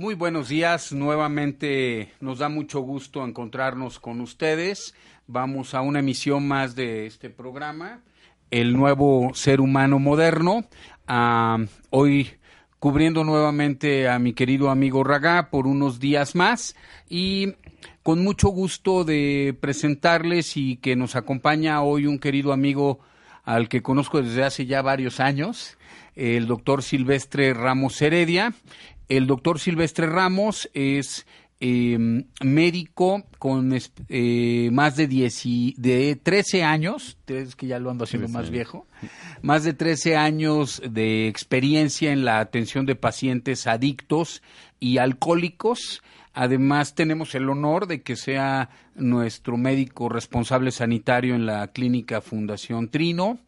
[0.00, 4.94] Muy buenos días, nuevamente nos da mucho gusto encontrarnos con ustedes.
[5.26, 8.00] Vamos a una emisión más de este programa,
[8.50, 10.64] El nuevo ser humano moderno.
[11.90, 12.30] Hoy
[12.78, 16.74] cubriendo nuevamente a mi querido amigo Ragá por unos días más
[17.06, 17.52] y
[18.02, 23.00] con mucho gusto de presentarles y que nos acompaña hoy un querido amigo
[23.44, 25.76] al que conozco desde hace ya varios años,
[26.14, 28.54] el doctor Silvestre Ramos Heredia.
[29.10, 31.26] El doctor Silvestre Ramos es
[31.58, 33.76] em, médico con
[34.08, 38.86] eh, más de, de 13 años, es que ya lo ando haciendo más viejo,
[39.42, 44.42] más de 13 años de experiencia en la atención de pacientes adictos
[44.78, 46.04] y alcohólicos.
[46.32, 52.90] Además, tenemos el honor de que sea nuestro médico responsable sanitario en la clínica Fundación
[52.90, 53.40] Trino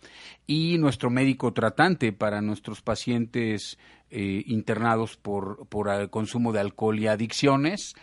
[0.44, 3.78] y nuestro médico tratante para nuestros pacientes
[4.12, 7.94] eh, internados por, por el consumo de alcohol y adicciones.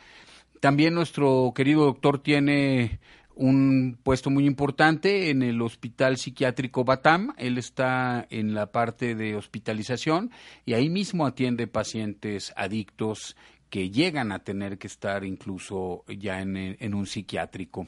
[0.59, 2.99] También nuestro querido doctor tiene
[3.35, 7.33] un puesto muy importante en el Hospital Psiquiátrico Batam.
[7.37, 10.31] Él está en la parte de hospitalización
[10.65, 13.37] y ahí mismo atiende pacientes adictos
[13.69, 17.87] que llegan a tener que estar incluso ya en, un psiquiátrico.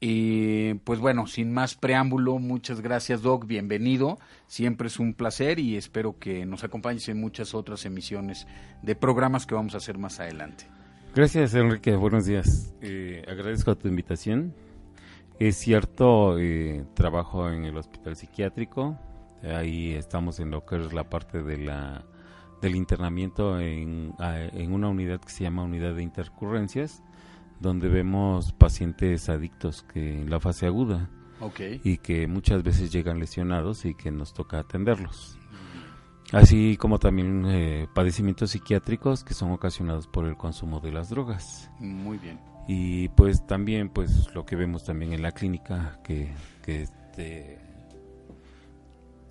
[0.00, 4.18] Y pues bueno, sin más preámbulo, muchas gracias Doc, bienvenido.
[4.46, 8.46] Siempre es un placer y espero que nos acompañes en muchas otras emisiones
[8.82, 10.66] de programas que vamos a hacer más adelante.
[11.14, 12.74] Gracias Enrique, buenos días.
[12.80, 14.54] Eh, agradezco tu invitación.
[15.40, 18.98] Es cierto, eh, trabajo en el hospital psiquiátrico.
[19.42, 22.04] Ahí estamos en lo que es la parte de la,
[22.60, 27.02] del internamiento en, en una unidad que se llama unidad de intercurrencias
[27.60, 31.08] donde vemos pacientes adictos que en la fase aguda
[31.84, 35.38] y que muchas veces llegan lesionados y que nos toca atenderlos.
[36.32, 41.70] Así como también eh, padecimientos psiquiátricos que son ocasionados por el consumo de las drogas.
[41.78, 42.38] Muy bien.
[42.66, 46.30] Y pues también pues lo que vemos también en la clínica que,
[46.62, 47.58] que, este,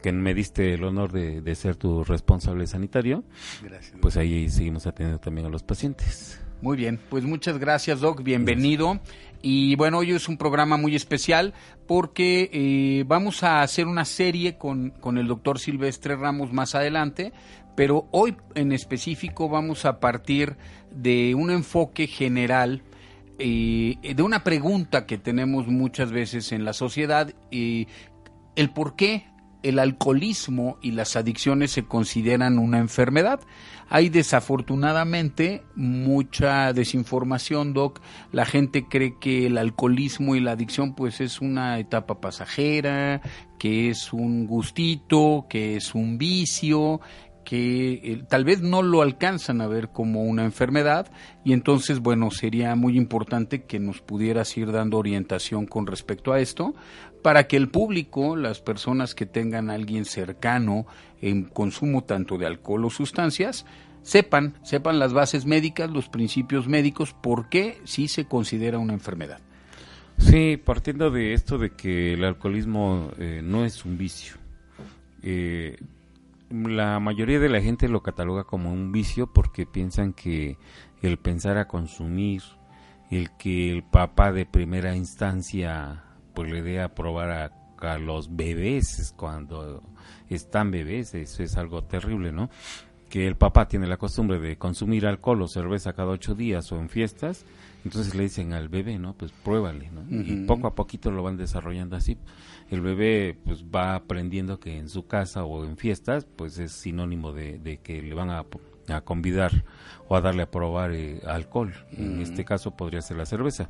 [0.07, 3.25] que me diste el honor de, de ser tu responsable sanitario.
[3.61, 3.93] Gracias.
[4.01, 6.39] Pues ahí seguimos atendiendo también a los pacientes.
[6.61, 9.01] Muy bien, pues muchas gracias Doc, bienvenido.
[9.41, 11.53] Y bueno, hoy es un programa muy especial
[11.87, 17.33] porque eh, vamos a hacer una serie con, con el doctor Silvestre Ramos más adelante,
[17.75, 20.55] pero hoy en específico vamos a partir
[20.89, 22.81] de un enfoque general,
[23.39, 27.87] eh, de una pregunta que tenemos muchas veces en la sociedad, eh,
[28.55, 29.25] el por qué
[29.69, 33.39] el alcoholismo y las adicciones se consideran una enfermedad.
[33.89, 38.01] Hay desafortunadamente mucha desinformación, Doc.
[38.31, 43.21] La gente cree que el alcoholismo y la adicción pues es una etapa pasajera,
[43.57, 46.99] que es un gustito, que es un vicio,
[47.47, 51.09] que eh, tal vez no lo alcanzan a ver como una enfermedad
[51.45, 56.41] y entonces, bueno, sería muy importante que nos pudieras ir dando orientación con respecto a
[56.41, 56.75] esto
[57.21, 60.85] para que el público, las personas que tengan a alguien cercano
[61.21, 63.65] en consumo tanto de alcohol o sustancias,
[64.01, 69.39] sepan, sepan las bases médicas, los principios médicos, por qué sí se considera una enfermedad.
[70.17, 74.35] Sí, partiendo de esto de que el alcoholismo eh, no es un vicio.
[75.21, 75.77] Eh,
[76.49, 80.57] la mayoría de la gente lo cataloga como un vicio porque piensan que
[81.01, 82.41] el pensar a consumir,
[83.11, 86.03] el que el papá de primera instancia
[86.37, 89.81] pues le dé a probar a, los bebés cuando
[90.29, 92.49] están bebés, eso es algo terrible, ¿no?
[93.09, 96.77] Que el papá tiene la costumbre de consumir alcohol o cerveza cada ocho días o
[96.77, 97.43] en fiestas,
[97.83, 99.13] entonces le dicen al bebé, ¿no?
[99.13, 100.03] Pues pruébale, ¿no?
[100.09, 102.17] Y poco a poquito lo van desarrollando así
[102.69, 107.31] el bebé pues va aprendiendo que en su casa o en fiestas pues es sinónimo
[107.31, 108.45] de, que le van a,
[108.89, 109.63] a, convidar
[110.07, 111.73] o a darle a probar eh, alcohol.
[111.91, 113.69] En este caso podría ser la cerveza.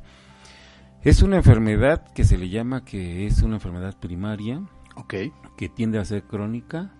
[1.02, 4.62] Es una enfermedad que se le llama que es una enfermedad primaria,
[5.06, 6.92] que tiende a ser crónica,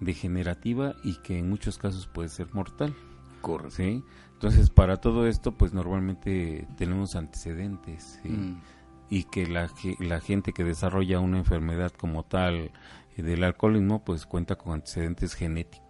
[0.00, 2.94] degenerativa y que en muchos casos puede ser mortal.
[3.40, 3.76] Correcto.
[3.76, 4.02] ¿sí?
[4.32, 8.28] Entonces, para todo esto, pues normalmente tenemos antecedentes ¿sí?
[8.28, 8.60] Mm.
[9.10, 9.70] y que la,
[10.00, 12.72] la gente que desarrolla una enfermedad como tal
[13.16, 15.85] del alcoholismo, pues cuenta con antecedentes genéticos,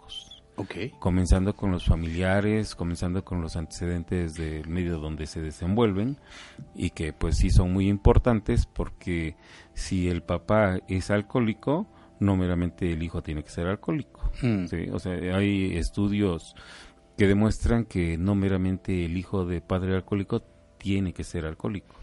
[0.56, 0.98] Ok.
[0.98, 6.16] comenzando con los familiares, comenzando con los antecedentes del medio donde se desenvuelven
[6.74, 9.36] y que pues sí son muy importantes porque
[9.74, 11.86] si el papá es alcohólico,
[12.20, 14.30] no meramente el hijo tiene que ser alcohólico.
[14.42, 14.66] Mm.
[14.66, 16.54] Sí, o sea, hay estudios
[17.16, 20.42] que demuestran que no meramente el hijo de padre alcohólico
[20.78, 21.94] tiene que ser alcohólico.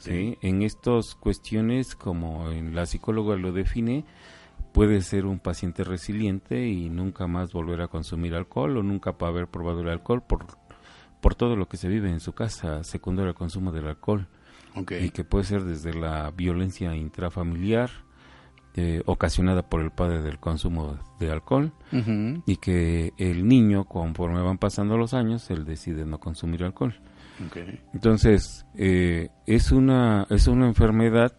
[0.00, 0.36] ¿sí?
[0.42, 4.04] En estas cuestiones, como en la psicóloga lo define,
[4.76, 9.28] puede ser un paciente resiliente y nunca más volver a consumir alcohol o nunca pa-
[9.28, 10.46] haber probado el alcohol por,
[11.20, 14.28] por todo lo que se vive en su casa, secundario al consumo del alcohol.
[14.78, 14.92] Ok.
[15.00, 17.88] y que puede ser desde la violencia intrafamiliar
[18.74, 21.72] eh, ocasionada por el padre del consumo de alcohol.
[22.46, 26.94] Y que el niño conforme van pasando los años él decide no consumir alcohol.
[27.94, 31.32] Entonces eh, es una es una enfermedad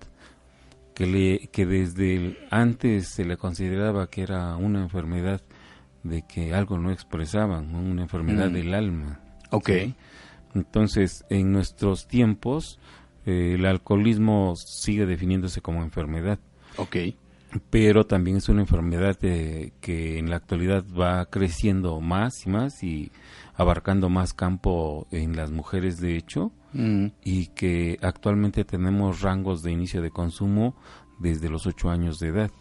[0.98, 5.42] que le que desde el- antes se le consideraba que era una enfermedad
[6.02, 8.54] de que algo no expresaban una enfermedad Mm.
[8.54, 9.20] del alma
[9.52, 9.70] Ok.
[9.70, 9.94] ¿sí?
[10.56, 12.80] Entonces, en nuestros tiempos,
[13.28, 16.40] eh, el alcoholismo sigue definiéndose como enfermedad,
[16.78, 16.96] Ok.
[17.70, 22.84] pero también es una enfermedad eh, que en la actualidad va creciendo más y más
[22.84, 23.12] y
[23.56, 27.08] abarcando más campo en las mujeres, de hecho, Mm.
[27.24, 30.76] y que actualmente tenemos rangos de inicio de consumo
[31.20, 32.52] desde los ocho años de edad.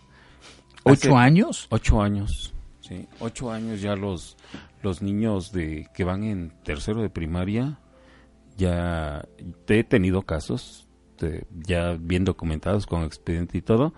[0.85, 1.67] ¿Ocho Hace- años?
[1.71, 3.07] Ocho años, sí.
[3.21, 4.37] Ocho años ya los,
[4.83, 7.81] los niños de que van en tercero de primaria,
[8.57, 9.27] ya
[9.69, 10.87] he tenido casos,
[11.19, 13.93] de- ya bien documentados con expediente y todo,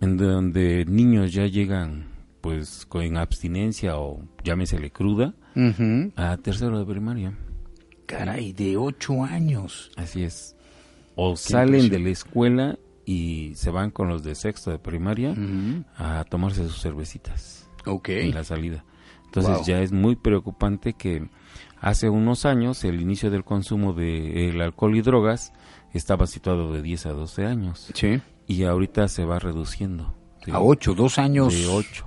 [0.00, 2.06] en donde niños ya llegan
[2.40, 5.34] pues con abstinencia o llámesele cruda
[6.16, 7.36] a tercero de primaria.
[8.08, 9.90] Caray, de ocho años.
[9.96, 10.56] Así es.
[11.14, 11.90] O salen impresión.
[11.90, 15.34] de la escuela y se van con los de sexto de primaria
[15.96, 17.68] a tomarse sus cervecitas.
[17.86, 18.08] Ok.
[18.10, 18.84] en la salida.
[19.26, 19.64] Entonces Wow.
[19.66, 21.28] ya es muy preocupante que
[21.80, 25.52] hace unos años el inicio del consumo de el alcohol y drogas
[25.94, 28.20] estaba situado de 10 a 12 años Sí.
[28.46, 30.14] y ahorita se va reduciendo.
[30.50, 31.52] A ocho, dos años.
[31.54, 32.06] De 8.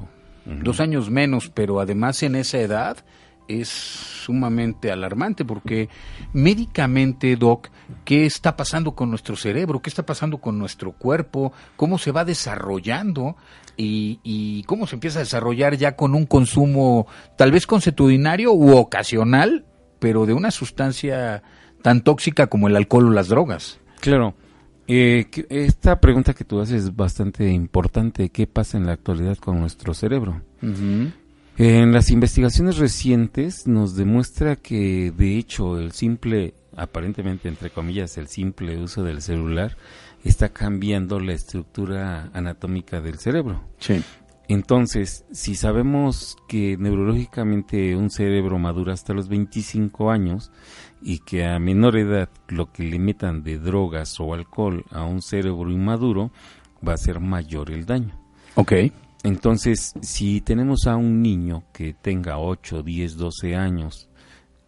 [0.63, 2.97] Dos años menos, pero además en esa edad
[3.47, 5.89] es sumamente alarmante porque
[6.33, 7.69] médicamente, Doc,
[8.05, 9.81] ¿qué está pasando con nuestro cerebro?
[9.81, 11.53] ¿Qué está pasando con nuestro cuerpo?
[11.75, 13.35] ¿Cómo se va desarrollando?
[13.77, 17.07] Y, y cómo se empieza a desarrollar ya con un consumo
[17.37, 19.65] tal vez consuetudinario u ocasional,
[19.99, 21.41] pero de una sustancia
[21.81, 23.79] tan tóxica como el alcohol o las drogas.
[23.99, 24.35] Claro.
[24.87, 28.29] Eh, esta pregunta que tú haces es bastante importante.
[28.29, 30.41] ¿Qué pasa en la actualidad con nuestro cerebro?
[31.57, 38.27] En las investigaciones recientes nos demuestra que, de hecho, el simple, aparentemente, entre comillas, el
[38.27, 39.77] simple uso del celular
[40.23, 43.61] está cambiando la estructura anatómica del cerebro.
[43.79, 44.01] Sí.
[44.47, 50.51] Entonces, si sabemos que neurológicamente un cerebro madura hasta los 25 años
[51.01, 55.21] y que a menor edad lo que le metan de drogas o alcohol a un
[55.21, 56.31] cerebro inmaduro
[56.85, 58.19] va a ser mayor el daño.
[58.55, 58.73] Ok.
[59.23, 64.09] Entonces, si tenemos a un niño que tenga 8, 10, 12 años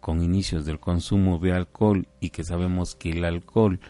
[0.00, 3.80] con inicios del consumo de alcohol y que sabemos que el alcohol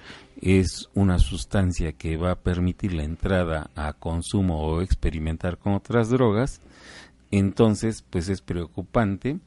[0.41, 6.09] es una sustancia que va a permitir la entrada a consumo o experimentar con otras
[6.09, 6.61] drogas,
[7.31, 9.39] entonces pues es preocupante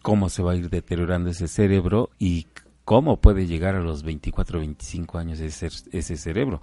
[0.00, 2.46] cómo se va a ir deteriorando ese cerebro y
[2.84, 6.60] cómo puede llegar a los 24 25 años ese, ese cerebro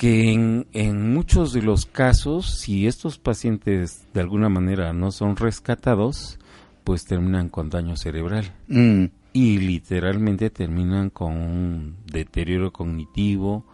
[0.00, 5.36] que en, en, muchos de los casos, si estos pacientes de alguna manera no son
[5.36, 6.38] rescatados,
[6.84, 8.50] pues terminan con daño cerebral.
[8.68, 9.04] Mm.
[9.34, 13.66] Y literalmente terminan con un deterioro cognitivo.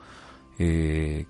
[0.58, 1.26] Eh,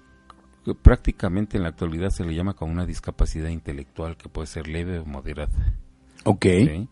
[0.81, 5.01] prácticamente en la actualidad se le llama como una discapacidad intelectual que puede ser leve
[5.01, 5.75] o moderada.
[6.25, 6.47] Ok.
[6.47, 6.89] ¿sí?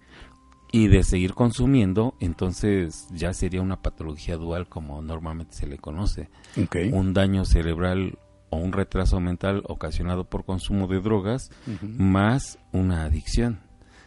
[0.75, 6.31] Y de seguir consumiendo, entonces ya sería una patología dual como normalmente se le conoce.
[6.61, 6.91] Okay.
[6.91, 8.19] Un daño cerebral
[8.51, 11.97] o un retraso mental ocasionado por consumo de drogas uh -huh.
[11.97, 13.61] más una adicción.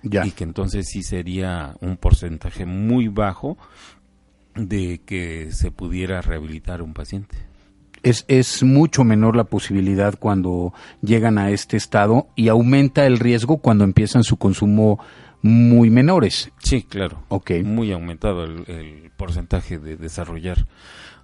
[0.04, 0.26] Ya.
[0.26, 3.58] Y que entonces sí sería un porcentaje muy bajo
[4.54, 7.38] de que se pudiera rehabilitar un paciente.
[8.04, 13.60] Es, es mucho menor la posibilidad cuando llegan a este estado y aumenta el riesgo
[13.60, 15.00] cuando empiezan su consumo
[15.42, 16.52] muy menores.
[16.60, 17.24] Sí, claro.
[17.30, 17.52] Ok.
[17.64, 20.66] Muy aumentado el, el porcentaje de desarrollar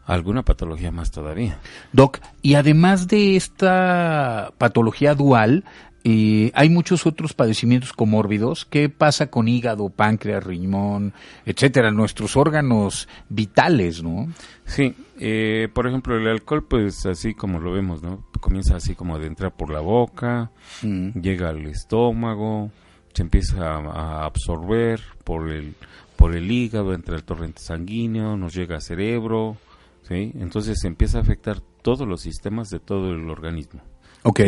[0.06, 1.60] alguna patología más todavía.
[1.92, 5.64] Doc, y además de esta patología dual,
[6.06, 8.66] eh, hay muchos otros padecimientos comórbidos.
[8.66, 11.14] ¿Qué pasa con hígado, páncreas, riñón,
[11.46, 11.92] etcétera?
[11.92, 14.28] Nuestros órganos vitales, ¿no?
[14.66, 18.26] Sí, eh, por ejemplo, el alcohol, pues así como lo vemos, ¿no?
[18.42, 20.52] Comienza así como de entrar por la boca,
[20.82, 21.20] mm.
[21.22, 22.72] llega al estómago,
[23.14, 25.76] se empieza a, absorber por el
[26.16, 29.58] por el hígado, entra el torrente sanguíneo, nos llega al cerebro,
[30.04, 30.32] ¿sí?
[30.36, 33.82] Entonces se empieza a afectar todos los sistemas de todo el organismo.
[34.24, 34.40] Ok.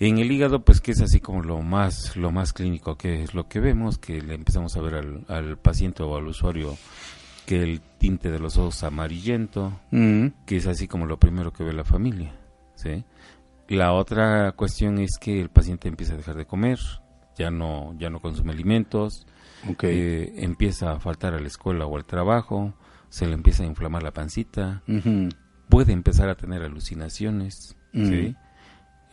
[0.00, 3.32] En el hígado, pues que es así como lo más, lo más clínico, que es
[3.32, 6.76] lo que vemos, que le empezamos a ver al, al paciente o al usuario
[7.46, 10.26] que el tinte de los ojos amarillento, mm.
[10.46, 12.34] que es así como lo primero que ve la familia.
[12.74, 13.04] ¿sí?
[13.68, 16.78] La otra cuestión es que el paciente empieza a dejar de comer,
[17.36, 19.26] ya no, ya no consume alimentos,
[19.82, 22.74] eh, empieza a faltar a la escuela o al trabajo,
[23.08, 24.82] se le empieza a inflamar la pancita,
[25.68, 28.34] puede empezar a tener alucinaciones, ¿sí?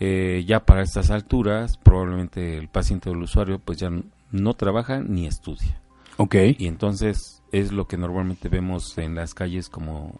[0.03, 3.91] Eh, ya para estas alturas probablemente el paciente o el usuario pues ya
[4.31, 5.79] no trabaja ni estudia.
[6.57, 10.19] Y entonces es lo que normalmente vemos en las calles como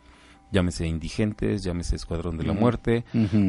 [0.52, 3.06] llámese indigentes, llámese escuadrón de la muerte,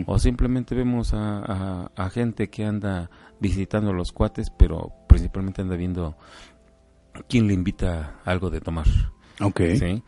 [0.06, 3.10] o simplemente vemos a, gente que anda
[3.42, 6.16] visitando los cuates, pero principalmente anda viendo
[7.28, 8.86] quién le invita algo de tomar.
[9.40, 9.60] Ok.
[9.78, 10.02] ¿sí?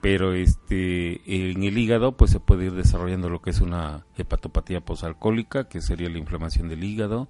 [0.00, 4.80] pero este en el hígado pues se puede ir desarrollando lo que es una hepatopatía
[4.80, 7.28] posalcohólica que sería la inflamación del hígado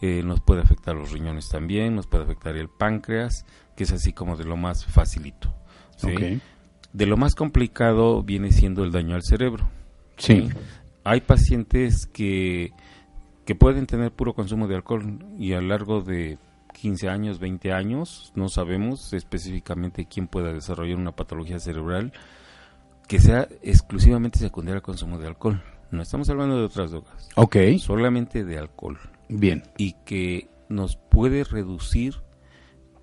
[0.00, 3.44] eh, nos puede afectar los riñones también nos puede afectar el páncreas
[3.76, 5.52] que es así como de lo más facilito
[6.92, 9.68] de lo más complicado viene siendo el daño al cerebro
[10.16, 10.48] sí,
[11.02, 12.72] hay pacientes que
[13.44, 16.38] que pueden tener puro consumo de alcohol y a lo largo de
[16.72, 22.12] 15 años, 20 años, no sabemos específicamente quién pueda desarrollar una patología cerebral
[23.06, 25.62] que sea exclusivamente secundaria al consumo de alcohol.
[25.90, 27.28] No estamos hablando de otras drogas.
[27.36, 27.56] Ok.
[27.78, 28.98] Solamente de alcohol.
[29.28, 29.62] Bien.
[29.76, 32.16] Y que nos puede reducir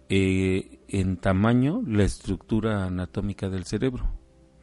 [0.09, 4.11] eh, en tamaño la estructura anatómica del cerebro.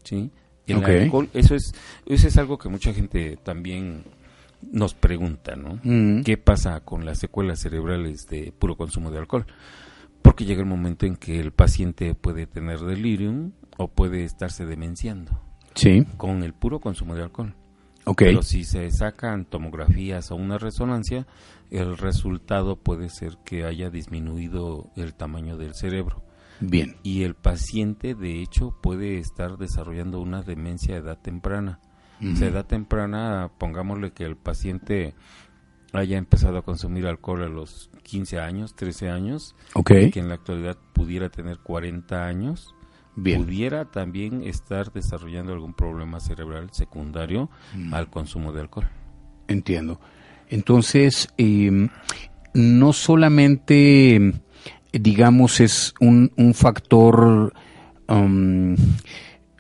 [0.03, 0.31] ¿Sí?
[0.67, 1.73] el alcohol, eso es,
[2.05, 4.05] eso es algo que mucha gente también
[4.63, 5.81] nos pregunta, ¿no?
[5.83, 6.23] Mm.
[6.23, 9.47] ¿Qué pasa con las secuelas cerebrales de puro consumo de alcohol?
[10.23, 15.41] Porque llega el momento en que el paciente puede tener delirium o puede estarse demenciando.
[15.75, 16.05] Sí.
[16.17, 17.55] Con el puro consumo de alcohol.
[18.05, 18.19] Ok.
[18.19, 21.27] Pero si se sacan tomografías o una resonancia,
[21.71, 26.25] el resultado puede ser que haya disminuido el tamaño del cerebro.
[26.61, 26.97] Bien.
[27.05, 31.81] Y el paciente, de hecho, puede estar desarrollando una demencia a edad temprana
[32.37, 35.15] se edad temprana, pongámosle que el paciente
[35.93, 40.11] haya empezado a consumir alcohol a los 15 años, 13 años, okay.
[40.11, 42.75] que en la actualidad pudiera tener 40 años,
[43.15, 47.95] pudiera también estar desarrollando algún problema cerebral secundario mm.
[47.95, 48.89] al consumo de alcohol.
[49.49, 50.01] Entiendo.
[50.49, 51.89] Entonces, em,
[52.55, 54.35] no solamente,
[54.93, 57.53] digamos, es un, un factor
[58.09, 58.77] um,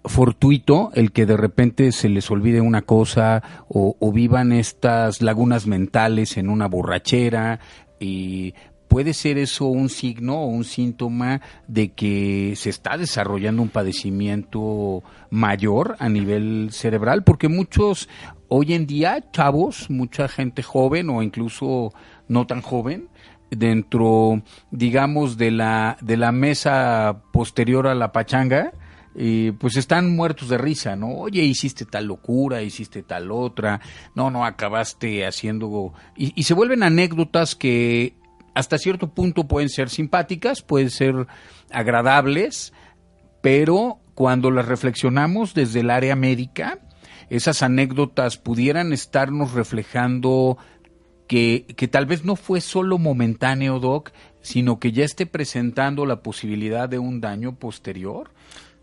[0.09, 6.37] fortuito el que de repente se les olvide una cosa o, vivan estas lagunas mentales
[6.37, 7.61] en una borrachera
[8.01, 8.55] y
[8.89, 15.03] puede ser eso un signo o un síntoma de que se está desarrollando un padecimiento
[15.31, 18.09] mayor a nivel cerebral porque muchos
[18.49, 21.93] hoy en día chavos mucha gente joven o incluso
[22.29, 23.09] no tan joven
[23.51, 28.73] dentro digamos de la de la mesa posterior a la pachanga
[29.21, 31.09] y pues están muertos de risa, ¿no?
[31.09, 33.81] Oye, hiciste tal locura, hiciste tal otra,
[34.15, 35.93] no, no, acabaste haciendo...
[36.17, 38.15] Y, se vuelven anécdotas que
[38.55, 41.27] hasta cierto punto pueden ser simpáticas, pueden ser
[41.73, 42.73] agradables,
[43.43, 46.79] pero cuando las reflexionamos desde el área médica,
[47.29, 50.59] esas anécdotas pudieran estarnos reflejando
[51.27, 56.23] que, que, tal vez no fue solo momentáneo, Doc, sino que ya esté presentando la
[56.23, 58.31] posibilidad de un daño posterior.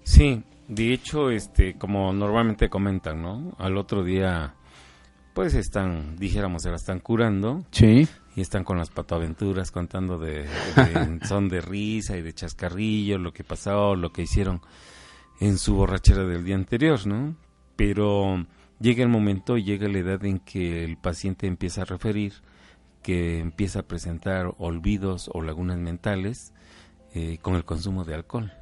[0.05, 3.55] Sí, de hecho, este, como normalmente comentan, ¿no?
[3.57, 4.53] Al otro día,
[5.33, 7.65] pues están, dijéramos, se la están curando.
[7.71, 8.07] Sí.
[8.35, 10.45] Y están con las patoaventuras contando de,
[11.27, 14.61] son de risa y de chascarrillo, lo que pasó, lo que hicieron
[15.39, 17.35] en su borrachera del día anterior, ¿no?
[17.75, 18.45] Pero
[18.79, 22.33] llega el momento, llega la edad en que el paciente empieza a referir,
[23.01, 26.53] que empieza a presentar olvidos o lagunas mentales
[27.15, 28.53] eh, con el consumo de alcohol.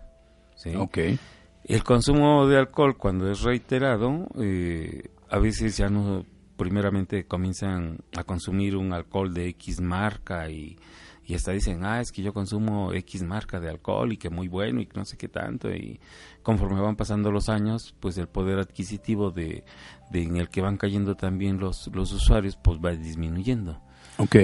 [0.64, 0.76] ¿Sí?
[0.76, 1.20] Okay.
[1.66, 6.26] El consumo de alcohol cuando es reiterado, eh, a veces ya no,
[6.58, 10.78] primeramente comienzan a consumir un alcohol de X marca y,
[11.26, 14.48] y hasta dicen, ah, es que yo consumo X marca de alcohol y que muy
[14.48, 15.74] bueno y no sé qué tanto.
[15.74, 16.00] Y
[16.42, 19.64] conforme van pasando los años, pues el poder adquisitivo de,
[20.12, 23.82] de en el que van cayendo también los, los usuarios, pues va disminuyendo.
[24.18, 24.36] Ok.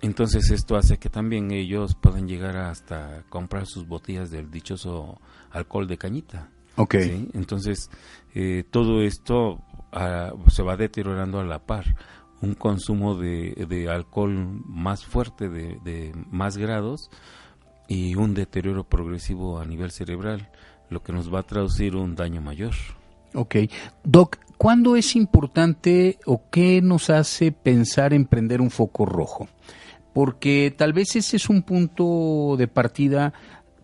[0.00, 5.88] Entonces esto hace que también ellos puedan llegar hasta comprar sus botellas del dichoso alcohol
[5.88, 6.50] de cañita.
[6.76, 6.96] Ok.
[7.00, 7.28] ¿sí?
[7.34, 7.90] Entonces
[8.34, 9.60] eh, todo esto
[9.92, 11.96] ah, se va deteriorando a la par
[12.40, 17.10] un consumo de, de alcohol más fuerte, de, de, más grados,
[17.88, 20.50] y un deterioro progresivo a nivel cerebral,
[20.90, 22.74] lo que nos va a traducir un daño mayor.
[23.34, 23.56] Ok.
[24.04, 29.48] Doc, ¿cuándo es importante o qué nos hace pensar en prender un foco rojo?
[30.12, 33.32] Porque tal vez ese es un punto de partida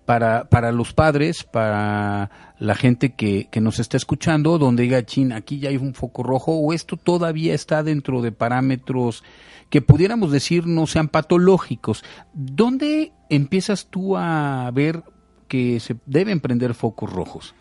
[0.04, 5.58] para, para los padres, para la gente que, nos está escuchando, donde diga, chin, aquí
[5.58, 9.24] ya hay un foco rojo, o esto todavía está dentro de parámetros
[9.70, 12.04] que pudiéramos decir no sean patológicos.
[12.32, 15.02] ¿Dónde empiezas tú a ver
[15.48, 17.54] que se deben prender focos rojos?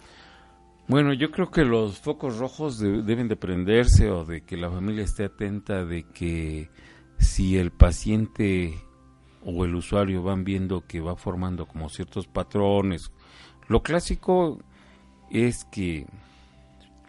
[0.88, 4.70] Bueno, yo creo que los focos rojos de, deben de prenderse o de que la
[4.70, 6.70] familia esté atenta de que
[7.23, 8.73] si el paciente
[9.45, 13.11] o el usuario van viendo que va formando como ciertos patrones.
[13.67, 14.59] Lo clásico
[15.29, 16.05] es que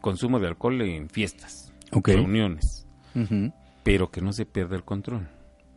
[0.00, 2.16] consumo de alcohol en fiestas, okay.
[2.16, 3.54] reuniones, uh -huh.
[3.82, 5.28] pero que no se pierda el control.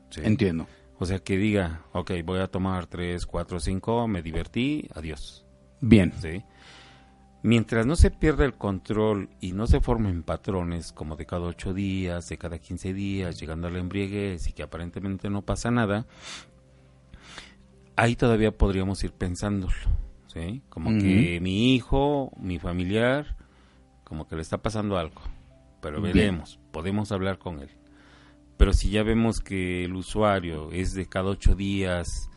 [0.09, 0.21] ¿sí?
[0.23, 0.67] Entiendo.
[0.99, 5.45] O sea, que diga, ok, voy a tomar 3, 4, 5, me divertí, adiós.
[5.79, 6.11] Bien.
[6.19, 6.43] ¿Sí?
[7.43, 11.73] Mientras no se pierda el control y no se formen patrones como de cada ocho
[11.73, 16.07] días, de cada 15 días, llegando a la embriaguez y que aparentemente no pasa nada,
[17.95, 19.73] ahí todavía podríamos ir pensándolo,
[20.27, 20.63] ¿sí?
[20.69, 21.01] Como uh -huh.
[21.01, 23.37] que mi hijo, mi familiar,
[24.03, 25.21] como que le está pasando algo,
[25.81, 26.71] pero veremos, Bien.
[26.71, 27.69] podemos hablar con él.
[28.57, 32.29] Pero si ya vemos que el usuario es de cada ocho días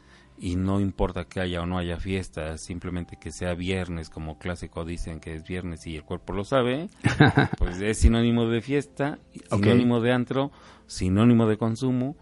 [0.43, 4.87] y no importa que haya o no haya fiesta, simplemente que sea viernes, como clásico
[4.87, 6.89] dicen que es viernes y el cuerpo lo sabe,
[7.59, 9.19] pues es sinónimo de fiesta,
[9.51, 10.09] sinónimo okay.
[10.09, 10.51] de antro,
[10.87, 12.17] sinónimo de consumo,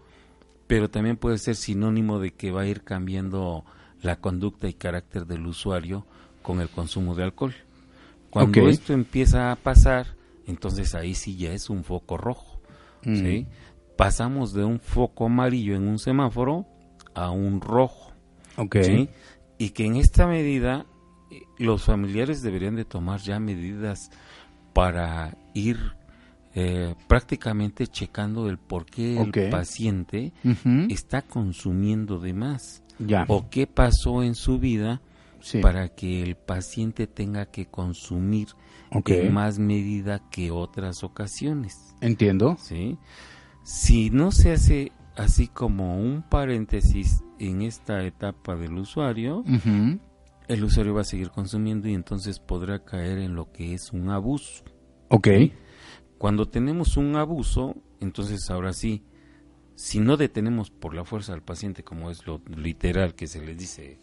[0.67, 3.63] pero también puede ser sinónimo de que va a ir cambiando
[4.01, 6.05] la conducta y carácter del usuario
[6.41, 7.55] con el consumo de alcohol.
[8.29, 8.69] Cuando okay.
[8.69, 10.07] esto empieza a pasar,
[10.45, 12.59] entonces ahí sí ya es un foco rojo,
[13.05, 13.15] mm.
[13.15, 13.47] ¿sí?
[13.95, 16.65] Pasamos de un foco amarillo en un semáforo
[17.15, 18.08] a un rojo.
[18.59, 18.83] Okay.
[18.83, 19.09] ¿sí?
[19.57, 20.85] Y que en esta medida
[21.31, 24.11] eh, los familiares deberían de tomar ya medidas
[24.73, 25.77] para ir
[26.55, 29.45] eh, prácticamente checando el por qué okay.
[29.45, 30.91] el paciente uh -huh.
[30.91, 33.25] está consumiendo de más ya.
[33.27, 35.01] o qué pasó en su vida
[35.41, 35.59] sí.
[35.59, 38.47] para que el paciente tenga que consumir
[38.91, 39.27] okay.
[39.27, 41.95] en más medida que otras ocasiones.
[42.01, 42.57] Entiendo.
[42.59, 42.97] ¿sí?
[43.63, 49.99] Si no se hace así como un paréntesis en esta etapa del usuario, uh -huh.
[50.47, 54.09] el usuario va a seguir consumiendo y entonces podrá caer en lo que es un
[54.09, 54.63] abuso.
[55.09, 55.27] Ok.
[56.17, 59.03] Cuando tenemos un abuso, entonces ahora sí,
[59.75, 63.57] si no detenemos por la fuerza al paciente, como es lo literal que se les
[63.57, 63.99] dice,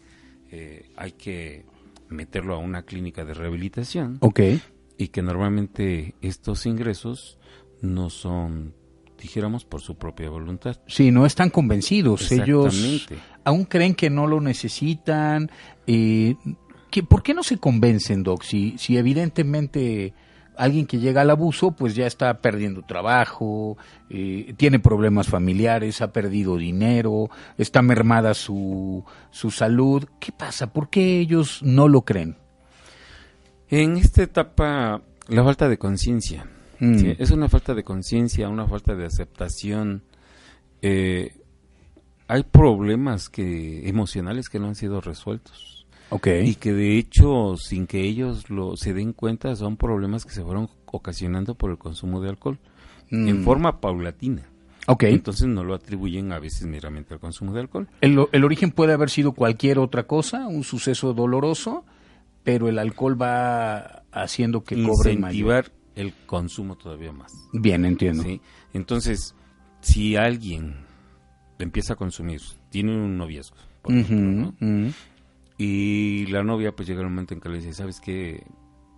[0.51, 1.65] eh, hay que
[2.09, 4.17] meterlo a una clínica de rehabilitación.
[4.21, 4.41] Ok.
[4.99, 7.39] Y que normalmente estos ingresos
[7.81, 8.73] no son
[9.19, 10.77] dijéramos por su propia voluntad.
[10.87, 12.31] Sí, no están convencidos.
[12.31, 13.07] Ellos
[13.43, 15.49] aún creen que no lo necesitan.
[15.85, 16.35] Eh,
[16.91, 18.43] ¿qué, ¿Por qué no se convencen, Doc?
[18.43, 20.13] Si, si evidentemente
[20.57, 23.77] alguien que llega al abuso, pues ya está perdiendo trabajo,
[24.09, 30.05] eh, tiene problemas familiares, ha perdido dinero, está mermada su, su salud.
[30.19, 30.73] ¿Qué pasa?
[30.73, 32.37] ¿Por qué ellos no lo creen?
[33.69, 36.47] En esta etapa, la falta de conciencia.
[36.79, 36.97] Mm.
[36.97, 40.03] Sí, es una falta de conciencia, una falta de aceptación.
[40.81, 41.33] Eh,
[42.27, 45.85] hay problemas que emocionales que no han sido resueltos.
[46.09, 46.47] Okay.
[46.47, 50.43] Y que de hecho, sin que ellos lo se den cuenta, son problemas que se
[50.43, 52.59] fueron ocasionando por el consumo de alcohol
[53.09, 53.27] mm.
[53.27, 54.43] en forma paulatina.
[54.89, 55.13] Okay.
[55.13, 57.89] Entonces no lo atribuyen a veces meramente al consumo de alcohol.
[57.99, 61.83] El, el origen puede haber sido cualquier otra cosa, un suceso doloroso,
[62.45, 67.33] pero el alcohol va haciendo que cobre Incentivar el consumo todavía más.
[67.51, 68.23] Bien, entiendo.
[68.23, 68.39] ¿sí?
[68.73, 69.35] Entonces,
[69.81, 70.75] si alguien
[71.59, 74.47] empieza a consumir, tiene un noviazgo, por uh -huh, ejemplo, ¿no?
[74.49, 74.93] uh -huh.
[75.57, 78.45] y la novia pues llega el momento en que le dice, ¿sabes qué?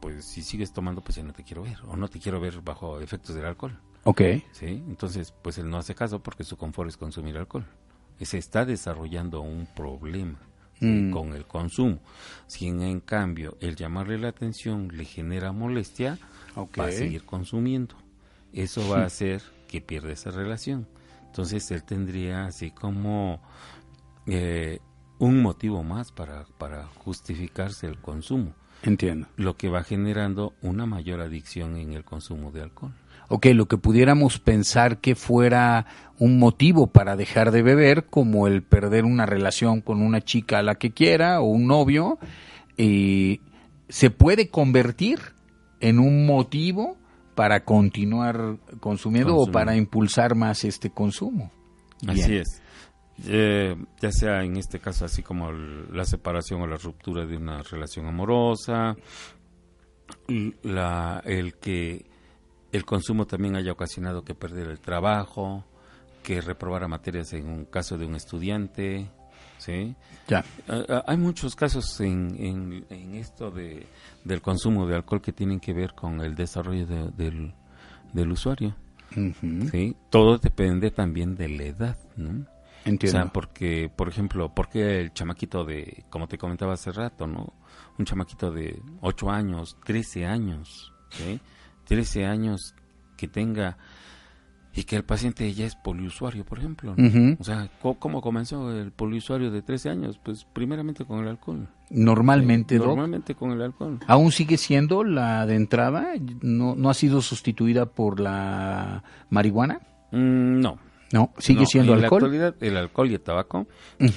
[0.01, 2.61] Pues si sigues tomando, pues ya no te quiero ver, o no te quiero ver
[2.61, 3.79] bajo efectos del alcohol.
[4.03, 4.21] Ok.
[4.51, 4.83] ¿Sí?
[4.87, 7.65] Entonces, pues él no hace caso porque su confort es consumir alcohol.
[8.21, 10.39] Se está desarrollando un problema.
[10.81, 11.11] Mm.
[11.11, 11.99] con el consumo.
[12.47, 16.17] Si en, en, cambio el llamarle la atención le genera molestia,
[16.55, 16.83] okay.
[16.83, 17.95] va a seguir consumiendo.
[18.53, 20.87] Eso va a hacer que pierda esa relación.
[21.25, 23.41] Entonces él tendría así como
[24.25, 24.79] eh,
[25.19, 28.53] un motivo más para, para justificarse el consumo.
[28.83, 29.27] Entiendo.
[29.35, 32.93] Lo que va generando una mayor adicción en el consumo de alcohol.
[33.27, 35.85] Ok, lo que pudiéramos pensar que fuera
[36.17, 40.63] un motivo para dejar de beber, como el perder una relación con una chica a
[40.63, 42.17] la que quiera o un novio,
[42.77, 43.39] eh,
[43.87, 45.19] se puede convertir
[45.79, 46.97] en un motivo
[47.35, 51.51] para continuar consumiendo o para impulsar más este consumo.
[52.07, 52.61] Así es.
[53.27, 57.61] Eh, ya sea en este caso así como la separación o la ruptura de una
[57.61, 58.95] relación amorosa,
[60.63, 62.05] la, el que
[62.71, 65.65] el consumo también haya ocasionado que perder el trabajo,
[66.23, 69.09] que reprobara materias en un caso de un estudiante,
[69.59, 69.95] ¿sí?
[70.27, 70.43] Ya.
[71.05, 73.85] hay muchos casos en, en, esto de,
[74.23, 77.53] del consumo de alcohol que tienen que ver con el desarrollo del,
[78.13, 78.75] del usuario.
[79.71, 79.95] ¿sí?
[80.09, 82.45] Todo depende también de la edad, ¿no?
[82.85, 83.19] Entiendo.
[83.19, 87.53] O sea, porque, por ejemplo, porque el chamaquito de, como te comentaba hace rato, ¿no?
[87.97, 91.39] Un chamaquito de 8 años, 13 años, ¿sí?
[91.85, 92.73] 13 años
[93.17, 93.77] que tenga
[94.73, 96.95] y que el paciente ya es poliusuario, por ejemplo.
[97.39, 100.19] O sea, ¿cómo comenzó el poliusuario de 13 años?
[100.21, 101.67] Pues primeramente con el alcohol.
[101.89, 103.99] Normalmente, Normalmente con el alcohol.
[104.07, 106.13] ¿Aún sigue siendo la de entrada?
[106.41, 109.81] ¿No, no ha sido sustituida por la marihuana?
[110.11, 110.77] Mm, no.
[111.11, 112.25] No, sigue siendo en alcohol.
[112.25, 113.67] En la actualidad, el alcohol y el tabaco,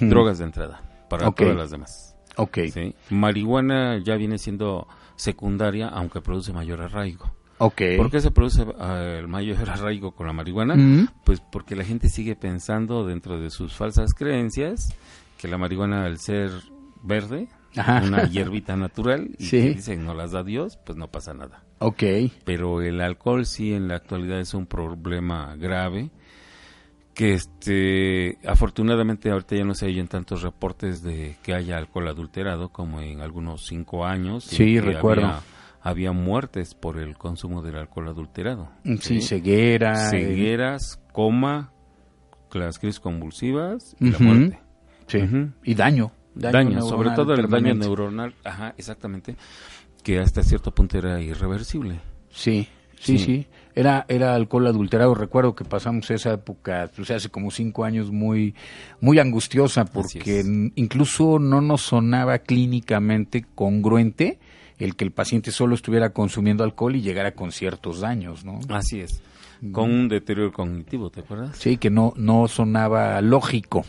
[0.01, 2.15] drogas de entrada para todas las demás.
[2.37, 2.59] Ok.
[3.11, 4.87] Marihuana ya viene siendo
[5.17, 7.31] secundaria, aunque produce mayor arraigo.
[7.65, 7.97] Okay.
[7.97, 10.75] ¿Por qué se produce ah, el mayor arraigo con la marihuana?
[11.23, 14.93] Pues porque la gente sigue pensando dentro de sus falsas creencias
[15.39, 16.51] que la marihuana al ser
[17.05, 17.47] verde,
[17.77, 21.63] una hierbita natural, y que dicen no las da Dios, pues no pasa nada.
[21.79, 22.03] Ok.
[22.45, 26.11] Pero el alcohol sí en la actualidad es un problema grave
[27.15, 32.71] que este afortunadamente ahorita ya no se oyen tantos reportes de que haya alcohol adulterado
[32.71, 34.43] como en algunos cinco años.
[34.43, 35.43] Sí, recuerdo había
[36.13, 38.71] muertes por el consumo del alcohol adulterado.
[38.85, 40.11] Mm, sí, ceguera.
[40.11, 41.73] Cegueras, coma,
[42.53, 44.59] las crisis convulsivas y la muerte.
[45.07, 45.21] Sí,
[45.65, 46.13] y daño.
[46.35, 49.37] Daño, sobre todo el daño neuronal, ajá, exactamente,
[50.03, 52.01] que hasta cierto punto era irreversible.
[52.31, 52.69] Sí,
[52.99, 53.47] sí, sí.
[53.75, 55.15] Era, era alcohol adulterado.
[55.15, 58.55] Recuerdo que pasamos esa época, pues hace como cinco años, muy,
[59.01, 60.43] muy angustiosa, porque
[60.75, 64.39] incluso no nos sonaba clínicamente congruente
[64.85, 68.61] el que el paciente solo estuviera consumiendo alcohol y llegara con ciertos daños, ¿no?
[68.69, 69.23] Así es.
[69.71, 71.57] Con un deterioro cognitivo, ¿te acuerdas?
[71.57, 73.85] Sí, que no, no sonaba lógico.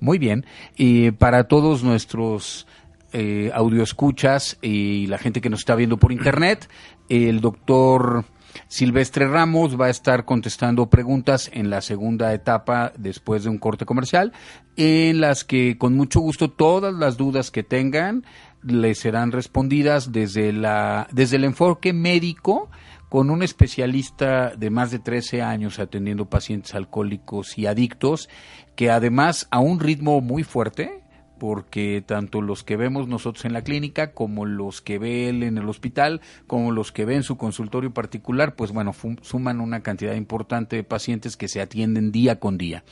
[0.00, 0.46] Muy bien.
[0.74, 2.66] Y para todos nuestros
[3.12, 6.66] eh, audioescuchas y la gente que nos está viendo por internet,
[7.10, 8.24] el doctor
[8.68, 13.84] Silvestre Ramos va a estar contestando preguntas en la segunda etapa después de un corte
[13.84, 14.32] comercial,
[14.76, 18.24] en las que con mucho gusto todas las dudas que tengan
[18.62, 22.70] le serán respondidas desde, la, desde el enfoque médico
[23.08, 28.30] con un especialista de más de 13 años atendiendo pacientes alcohólicos y adictos,
[28.74, 31.02] que además a un ritmo muy fuerte,
[31.38, 35.58] porque tanto los que vemos nosotros en la clínica como los que ve él en
[35.58, 40.14] el hospital, como los que ve en su consultorio particular, pues bueno, suman una cantidad
[40.14, 42.84] importante de pacientes que se atienden día con día.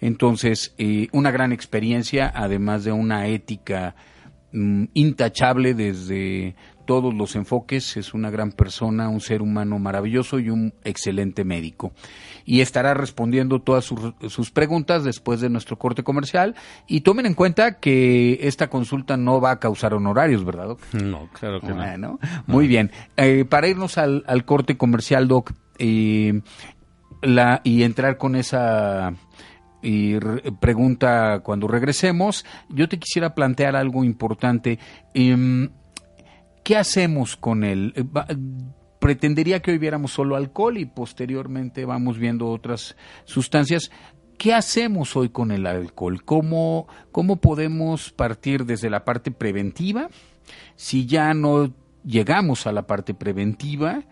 [0.00, 3.94] Entonces, eh, una gran experiencia, además de una ética
[4.52, 10.50] Mm, intachable desde todos los enfoques, es una gran persona, un ser humano maravilloso y
[10.50, 11.92] un excelente médico.
[12.44, 16.54] Y estará respondiendo todas sus, preguntas después de nuestro corte comercial.
[16.86, 21.60] Y tomen en cuenta que esta consulta no va a causar honorarios, ¿verdad, No, claro
[21.60, 22.18] que no.
[22.46, 22.90] Muy bien.
[23.16, 26.42] Eh, para irnos al, corte comercial, Doc, eh,
[27.22, 29.14] la, y entrar con esa
[29.82, 30.16] y
[30.60, 34.78] pregunta cuando regresemos, yo te quisiera plantear algo importante.
[35.12, 35.70] Em,
[36.62, 37.92] ¿Qué hacemos con él?
[37.96, 38.04] Eh,
[39.00, 43.90] pretendería que hoy viéramos solo alcohol y posteriormente vamos viendo otras sustancias.
[44.38, 46.24] ¿Qué hacemos hoy con el alcohol?
[46.24, 50.08] ¿Cómo, cómo podemos partir desde la parte preventiva?
[50.76, 51.72] Si ya no
[52.04, 54.04] llegamos a la parte preventiva,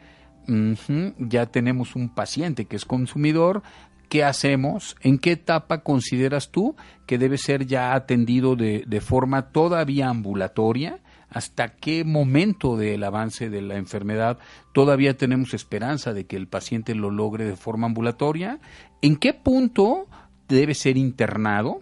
[1.19, 3.63] ya tenemos un paciente que es consumidor,
[4.11, 4.97] ¿Qué hacemos?
[5.03, 6.75] ¿En qué etapa consideras tú
[7.07, 10.99] que debe ser ya atendido de, de forma todavía ambulatoria?
[11.29, 14.39] ¿Hasta qué momento del avance de la enfermedad
[14.75, 18.59] todavía tenemos esperanza de que el paciente lo logre de forma ambulatoria?
[19.01, 20.09] ¿En qué punto
[20.49, 21.81] debe ser internado?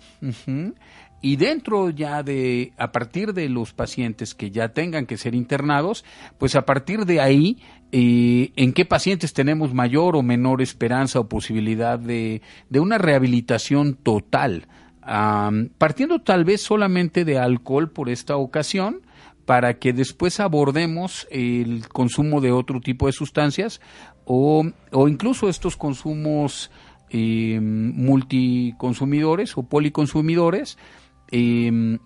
[1.21, 6.05] y dentro ya de, a partir de los pacientes que ya tengan que ser internados,
[6.39, 7.59] pues a partir de ahí,
[7.93, 13.95] eh, en qué pacientes tenemos mayor o menor esperanza o posibilidad de, de una rehabilitación
[13.95, 14.67] total.
[15.79, 19.01] Partiendo tal vez solamente de alcohol por esta ocasión,
[19.47, 23.81] para que después abordemos el consumo de otro tipo de sustancias
[24.27, 26.71] o, o incluso estos consumos
[27.09, 30.77] eh, multiconsumidores o policonsumidores
[31.31, 31.99] em,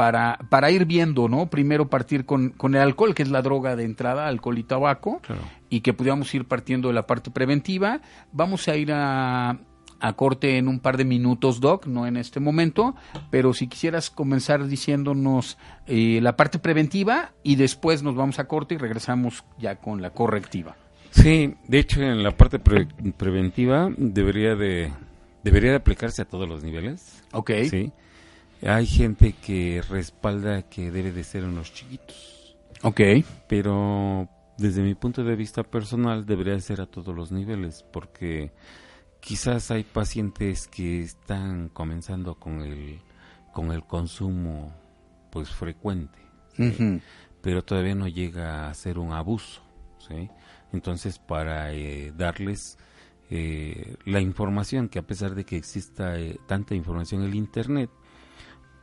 [0.00, 1.50] para, para ir viendo, ¿no?
[1.50, 5.20] Primero partir con, con, el alcohol, que es la droga de entrada, alcohol y tabaco,
[5.68, 8.00] y que pudiéramos ir partiendo de la parte preventiva.
[8.32, 9.58] Vamos a ir a,
[10.00, 12.94] a corte en un par de minutos, Doc, no en este momento,
[13.28, 18.76] pero si quisieras comenzar diciéndonos eh, la parte preventiva y después nos vamos a corte
[18.76, 20.76] y regresamos ya con la correctiva.
[21.10, 24.94] Sí, de hecho en la parte preventiva debería de
[25.44, 27.22] debería de aplicarse a todos los niveles.
[27.32, 27.50] Ok.
[27.68, 27.92] Sí.
[28.62, 32.56] Hay gente que respalda que debe de ser en los chiquitos.
[32.82, 33.00] Ok.
[33.48, 34.28] Pero
[34.60, 38.52] desde mi punto de vista personal debería de ser a todos los niveles porque
[39.20, 43.00] quizás hay pacientes que están comenzando con el
[43.54, 44.74] con el consumo
[45.30, 46.18] pues frecuente
[47.40, 49.62] pero todavía no llega a ser un abuso
[50.06, 50.28] ¿sí?
[50.74, 52.76] entonces para eh, darles
[53.30, 57.88] eh, la información que a pesar de que exista eh, tanta información en el internet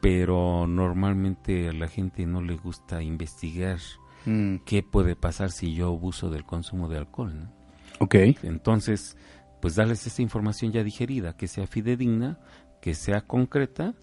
[0.02, 3.80] pero normalmente a la gente no le gusta investigar
[4.26, 4.58] mm.
[4.66, 7.52] qué puede pasar si yo abuso del consumo de alcohol ¿no?
[8.00, 8.16] Ok.
[8.44, 9.18] entonces
[9.62, 12.40] pues darles esa información ya digerida, que sea fidedigna,
[12.82, 13.96] que sea concreta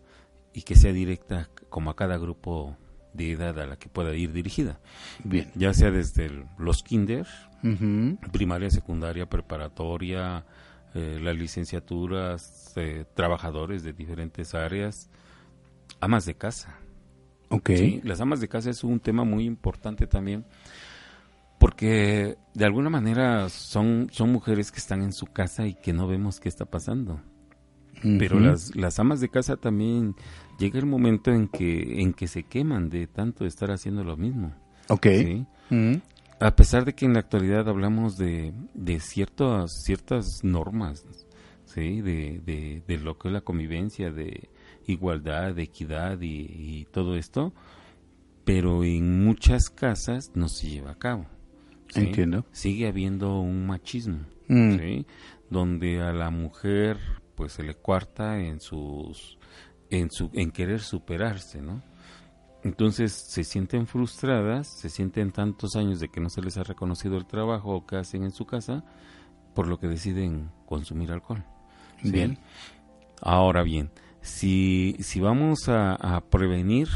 [0.53, 2.77] y que sea directa como a cada grupo
[3.13, 4.81] de edad a la que pueda ir dirigida.
[5.23, 5.51] Bien.
[5.55, 7.27] Ya sea desde los kinder,
[8.33, 10.45] primaria, secundaria, preparatoria,
[10.95, 15.11] eh, las licenciaturas, eh, trabajadores de diferentes áreas,
[16.05, 16.79] amas de casa.
[17.49, 17.71] Ok.
[18.03, 20.45] Las amas de casa es un tema muy importante también
[21.65, 26.07] porque de alguna manera son, son mujeres que están en su casa y que no
[26.07, 27.23] vemos qué está pasando.
[28.03, 30.15] Pero las, las amas de casa también
[30.59, 34.55] llega el momento en que, en que se queman de tanto estar haciendo lo mismo.
[34.91, 35.07] Ok.
[36.39, 41.07] A pesar de que en la actualidad hablamos de, de ciertas, ciertas normas,
[41.65, 42.03] ¿sí?
[42.03, 44.51] De, de, de, lo que es la convivencia, de
[44.87, 47.53] igualdad, equidad y, y todo esto,
[48.45, 51.27] pero en muchas casas no se lleva a cabo.
[51.95, 52.45] Entiendo.
[52.53, 55.05] Sigue habiendo un machismo, mm.
[55.51, 56.99] Donde a la mujer
[57.35, 59.39] pues se le cuarta en sus
[59.91, 61.83] en su en querer superarse, ¿no?
[62.63, 67.19] Entonces se sienten frustradas, se sienten tantos años de que no se les ha reconocido
[67.19, 68.85] el trabajo que hacen en su casa,
[69.55, 71.45] por lo que deciden consumir alcohol.
[72.03, 72.39] Bien.
[73.21, 73.91] Ahora bien,
[74.25, 76.89] si, si vamos a, a prevenir,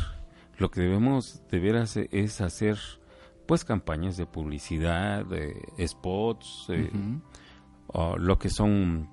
[0.57, 1.77] lo que debemos de ver
[2.11, 2.79] es hacer
[3.47, 5.55] pues campañas de publicidad, de
[5.87, 6.91] spots, eh,
[8.19, 9.11] lo que son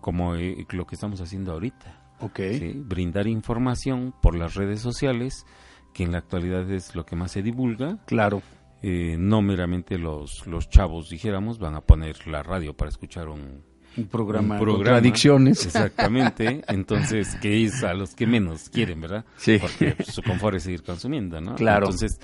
[0.00, 2.16] como eh, lo que estamos haciendo ahorita.
[2.20, 2.72] Okay.
[2.74, 5.46] Brindar información por las redes sociales,
[5.92, 7.98] que en la actualidad es lo que más se divulga.
[8.06, 8.42] Claro.
[8.82, 13.62] Eh, no meramente los, los chavos, dijéramos, van a poner la radio para escuchar un,
[13.98, 15.66] un programa, de adicciones.
[15.66, 16.62] Exactamente.
[16.68, 19.24] Entonces, que es a los que menos quieren, ¿verdad?
[19.36, 19.58] Sí.
[19.60, 21.54] Porque su confort es seguir consumiendo, ¿no?
[21.56, 21.86] Claro.
[21.86, 22.18] Entonces,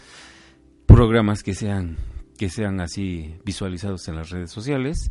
[0.86, 1.96] programas que sean
[2.36, 5.10] que sean así visualizados en las redes sociales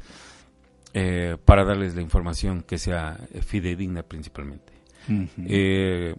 [0.93, 4.73] eh, para darles la información que sea fidedigna principalmente.
[5.47, 6.15] Eh,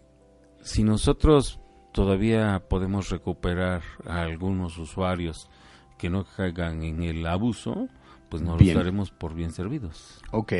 [0.63, 1.61] si nosotros
[1.93, 5.49] todavía podemos recuperar a algunos usuarios
[5.97, 7.89] que no caigan en el abuso,
[8.29, 10.21] pues nos los daremos por bien servidos.
[10.31, 10.53] Ok,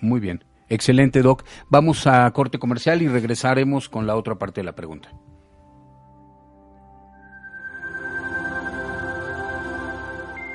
[0.00, 0.44] muy bien.
[0.68, 1.44] Excelente, Doc.
[1.68, 5.10] Vamos a corte comercial y regresaremos con la otra parte de la pregunta.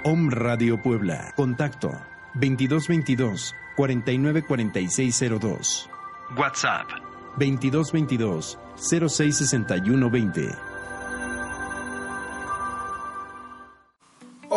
[0.04, 1.34] Om Radio Puebla.
[1.36, 1.92] Contacto
[2.36, 5.90] 2222 494602.
[6.38, 6.88] WhatsApp
[7.38, 10.69] 2222 066120.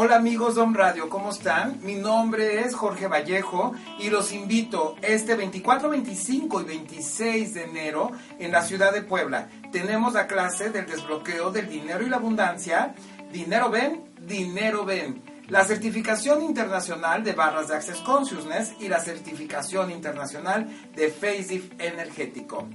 [0.04, 1.78] Hola amigos de Om Radio, ¿cómo están?
[1.84, 8.10] Mi nombre es Jorge Vallejo y los invito este 24, 25 y 26 de enero
[8.40, 9.48] en la ciudad de Puebla.
[9.70, 12.96] Tenemos la clase del desbloqueo del dinero y la abundancia.
[13.30, 19.92] Dinero ven, dinero ven la certificación internacional de barras de Access Consciousness y la certificación
[19.92, 22.68] internacional de Faceit Energético.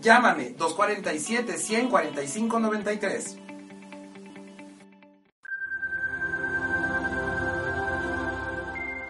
[0.00, 3.36] Llámame 247 145 93.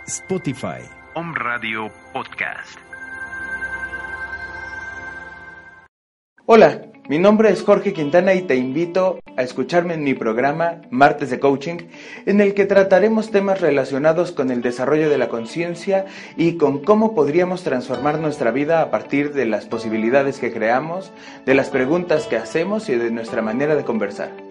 [0.06, 0.82] Spotify.
[1.14, 2.78] Home Radio Podcast.
[6.46, 6.82] Hola.
[7.08, 11.38] Mi nombre es Jorge Quintana y te invito a escucharme en mi programa Martes de
[11.38, 11.76] Coaching,
[12.26, 17.14] en el que trataremos temas relacionados con el desarrollo de la conciencia y con cómo
[17.14, 21.12] podríamos transformar nuestra vida a partir de las posibilidades que creamos,
[21.44, 24.45] de las preguntas que hacemos y de nuestra manera de conversar.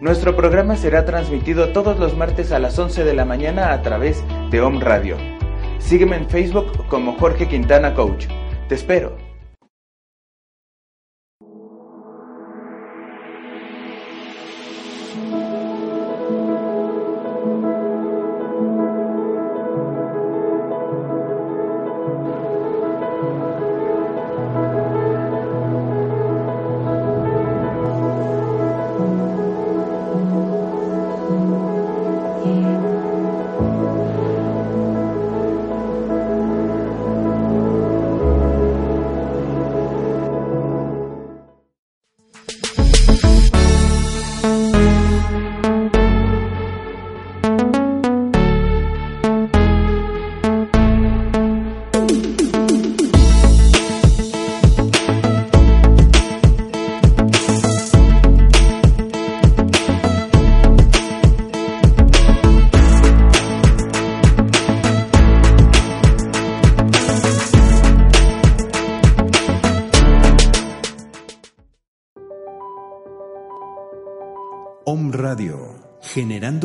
[0.00, 4.22] Nuestro programa será transmitido todos los martes a las 11 de la mañana a través
[4.50, 5.16] de Home Radio.
[5.78, 8.26] Sígueme en Facebook como Jorge Quintana Coach.
[8.68, 9.16] Te espero.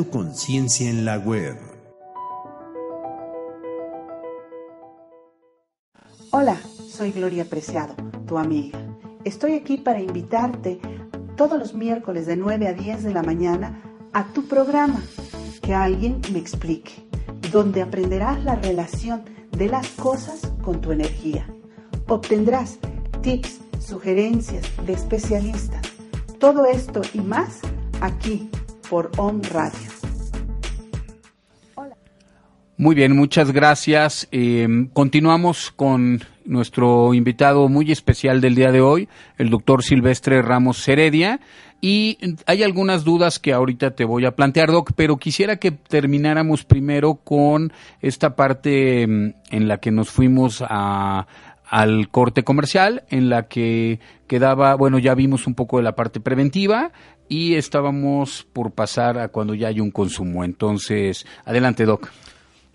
[0.10, 1.58] Conciencia en la web.
[6.32, 6.58] Hola,
[6.90, 7.94] soy Gloria Preciado,
[8.26, 8.80] tu amiga.
[9.26, 10.80] Estoy aquí para invitarte
[11.36, 13.82] todos los miércoles de 9 a 10 de la mañana
[14.14, 15.02] a tu programa,
[15.62, 17.06] que alguien me explique,
[17.52, 21.46] donde aprenderás la relación de las cosas con tu energía.
[22.08, 22.80] Obtendrás
[23.22, 25.82] tips, sugerencias de especialistas.
[26.40, 27.60] Todo esto y más
[28.00, 28.50] aquí
[28.90, 29.90] por On Radio.
[32.78, 34.28] Muy bien, muchas gracias.
[34.32, 40.86] Eh, continuamos con nuestro invitado muy especial del día de hoy, el doctor Silvestre Ramos
[40.88, 41.40] Heredia.
[41.82, 46.64] Y hay algunas dudas que ahorita te voy a plantear, Doc, pero quisiera que termináramos
[46.64, 51.28] primero con esta parte mm, en la que nos fuimos a,
[51.74, 56.20] al corte comercial, en la que quedaba, bueno, ya vimos un poco de la parte
[56.20, 56.92] preventiva
[57.28, 60.44] y estábamos por pasar a cuando ya hay un consumo.
[60.44, 62.10] Entonces, adelante, Doc.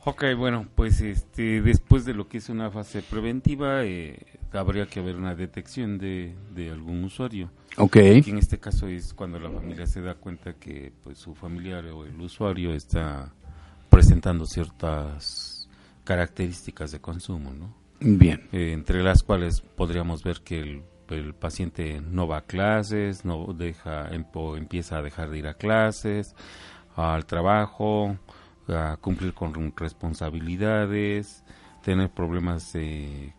[0.05, 4.19] Ok, bueno, pues este, después de lo que es una fase preventiva, eh,
[4.53, 7.51] habría que haber una detección de, de algún usuario.
[7.77, 7.97] Ok.
[7.97, 12.05] en este caso es cuando la familia se da cuenta que pues, su familiar o
[12.05, 13.33] el usuario está
[13.91, 15.69] presentando ciertas
[16.05, 17.75] características de consumo, ¿no?
[18.01, 18.49] Bien.
[18.53, 20.83] Eh, entre las cuales podríamos ver que el,
[21.39, 26.35] paciente no va a clases, no deja, empieza a dejar de ir a clases,
[26.97, 28.17] al trabajo,
[28.69, 31.45] a cumplir con responsabilidades,
[31.83, 32.73] tener problemas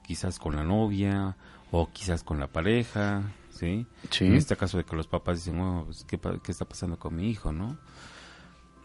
[0.04, 1.36] quizás con la novia
[1.72, 3.86] o quizás con la pareja, ¿sí?
[4.22, 7.16] En este caso de que los papás dicen, oh, pues, ¿qué, ¿qué, está pasando con
[7.16, 7.78] mi hijo, no?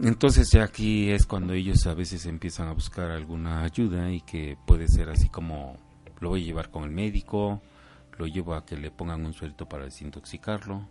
[0.00, 4.58] Entonces ya aquí es cuando ellos a veces empiezan a buscar alguna ayuda y que
[4.66, 5.78] puede ser así como
[6.20, 7.62] lo voy a llevar con el médico,
[8.18, 10.88] lo llevo a que le pongan un suelto para desintoxicarlo.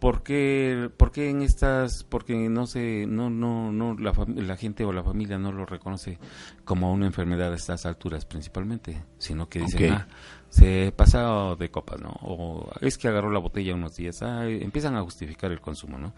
[0.00, 5.02] ¿Por, qué, en estas, porque no sé, no, no, no, la, la, gente o la
[5.02, 6.18] familia no lo reconoce
[6.64, 10.08] como una enfermedad a estas alturas principalmente, sino que dicen, ah,
[10.48, 12.16] se pasa de copas, ¿no?
[12.22, 16.14] O es que agarró la botella unos días, ah, empiezan a justificar el consumo, ¿no?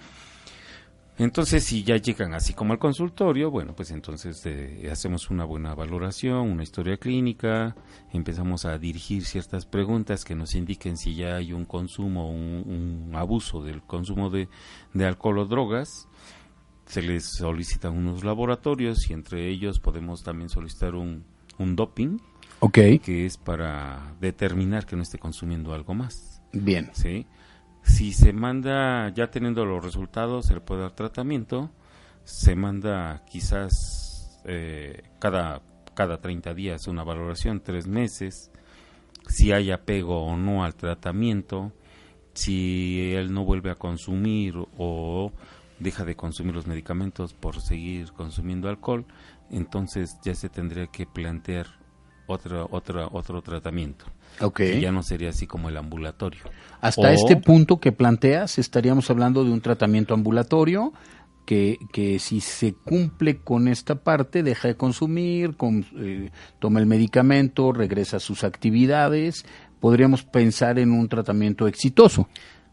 [1.19, 5.75] Entonces, si ya llegan así como al consultorio, bueno, pues entonces eh, hacemos una buena
[5.75, 7.77] valoración, una historia clínica,
[8.13, 13.15] empezamos a dirigir ciertas preguntas que nos indiquen si ya hay un consumo, un, un
[13.15, 14.49] abuso del consumo de,
[14.95, 16.09] de alcohol o drogas.
[16.87, 21.25] Se les solicitan unos laboratorios y entre ellos podemos también solicitar un,
[21.59, 22.19] un doping,
[22.61, 22.99] okay.
[22.99, 26.43] que es para determinar que no esté consumiendo algo más.
[26.53, 26.91] Bien.
[26.95, 27.27] ¿sí?
[27.83, 31.71] Si se manda, ya teniendo los resultados, se le puede dar tratamiento.
[32.25, 35.63] Se manda quizás eh, cada,
[35.95, 38.51] cada 30 días una valoración, tres meses.
[39.29, 41.73] Si hay apego o no al tratamiento.
[42.35, 45.33] Si él no vuelve a consumir o
[45.79, 49.05] deja de consumir los medicamentos por seguir consumiendo alcohol,
[49.51, 51.82] entonces ya se tendría que plantear
[52.27, 54.07] otro, otro, otro tratamiento.
[54.41, 54.81] Okay.
[54.81, 56.43] ya no sería así como el ambulatorio.
[56.81, 60.93] Hasta este punto que planteas, estaríamos hablando de un tratamiento ambulatorio
[61.45, 66.87] que, que si se cumple con esta parte, deja de consumir, con, eh, toma el
[66.87, 69.45] medicamento, regresa a sus actividades,
[69.81, 72.29] podríamos pensar en un tratamiento exitoso.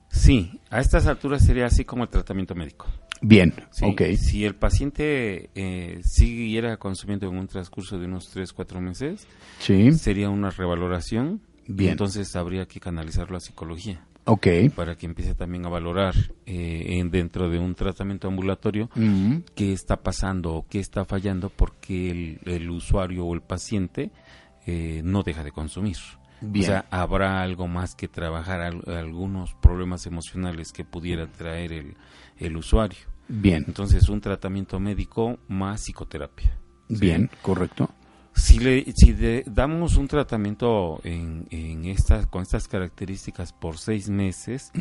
[0.10, 2.88] Sí, a estas alturas sería así como el tratamiento médico.
[3.22, 4.02] Bien, Sí, ok.
[4.18, 9.28] Si el paciente eh, siguiera consumiendo en un transcurso de unos 3, 4 meses,
[9.60, 11.42] Sí, sería una revaloración.
[11.68, 11.92] Bien.
[11.92, 14.48] Entonces habría que canalizarlo a psicología ok.
[14.76, 16.16] para que empiece también a valorar
[16.48, 21.50] eh, en- dentro de un tratamiento ambulatorio Mm, qué está pasando o qué está fallando
[21.50, 24.10] porque el, el usuario o el paciente
[24.66, 25.98] eh, no deja de consumir.
[26.42, 26.64] Bien.
[26.64, 31.96] O sea, habrá algo más que trabajar, al- algunos problemas emocionales que pudiera traer el,
[32.40, 33.00] el usuario.
[33.28, 36.58] Bien, Entonces, un tratamiento médico más psicoterapia.
[36.90, 36.96] ¿sí?
[36.96, 37.90] bien, correcto.
[38.34, 39.14] Si, le, si
[39.46, 44.72] damos un tratamiento en, en estas, con estas características por seis meses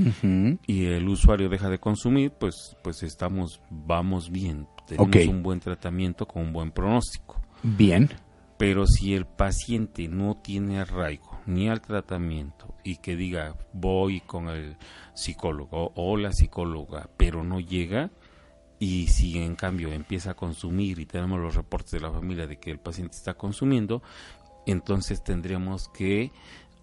[0.66, 4.66] y el usuario deja de consumir, pues, pues estamos, vamos bien.
[4.86, 7.42] Tenemos un buen tratamiento con un buen pronóstico.
[7.62, 8.09] Bien,
[8.59, 14.49] Pero si el paciente no tiene arraigo ni al tratamiento y que diga voy con
[14.49, 14.76] el
[15.14, 18.11] psicólogo o la psicóloga, pero no llega,
[18.78, 22.59] y si en cambio empieza a consumir y tenemos los reportes de la familia de
[22.59, 24.03] que el paciente está consumiendo,
[24.66, 26.30] entonces tendríamos que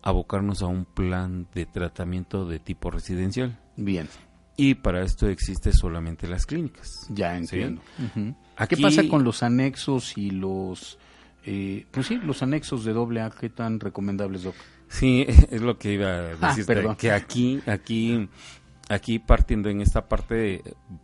[0.02, 3.58] abocarnos a un plan de tratamiento de tipo residencial.
[3.78, 4.10] bien.
[4.58, 6.90] Y para esto existe solamente las clínicas.
[7.10, 7.82] Ya entiendo.
[8.56, 10.98] Aquí- ¿Qué pasa con los anexos y los,
[11.46, 13.30] eh, pues sí, los anexos de doble A?
[13.30, 14.56] ¿Qué tan recomendables, Doc?
[14.88, 16.96] Sí, es lo que iba a Ah, decirte, perdón.
[16.96, 18.28] que aquí, aquí,
[18.90, 20.62] aquí partiendo en esta parte,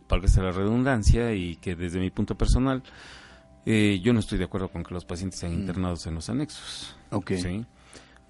[0.08, 2.82] para que sea la redundancia y que desde mi punto personal,
[3.66, 6.96] eh, yo no estoy de acuerdo con que los pacientes sean internados en los anexos.
[7.10, 7.14] Mm.
[7.16, 7.32] Ok.
[7.36, 7.64] ¿sí?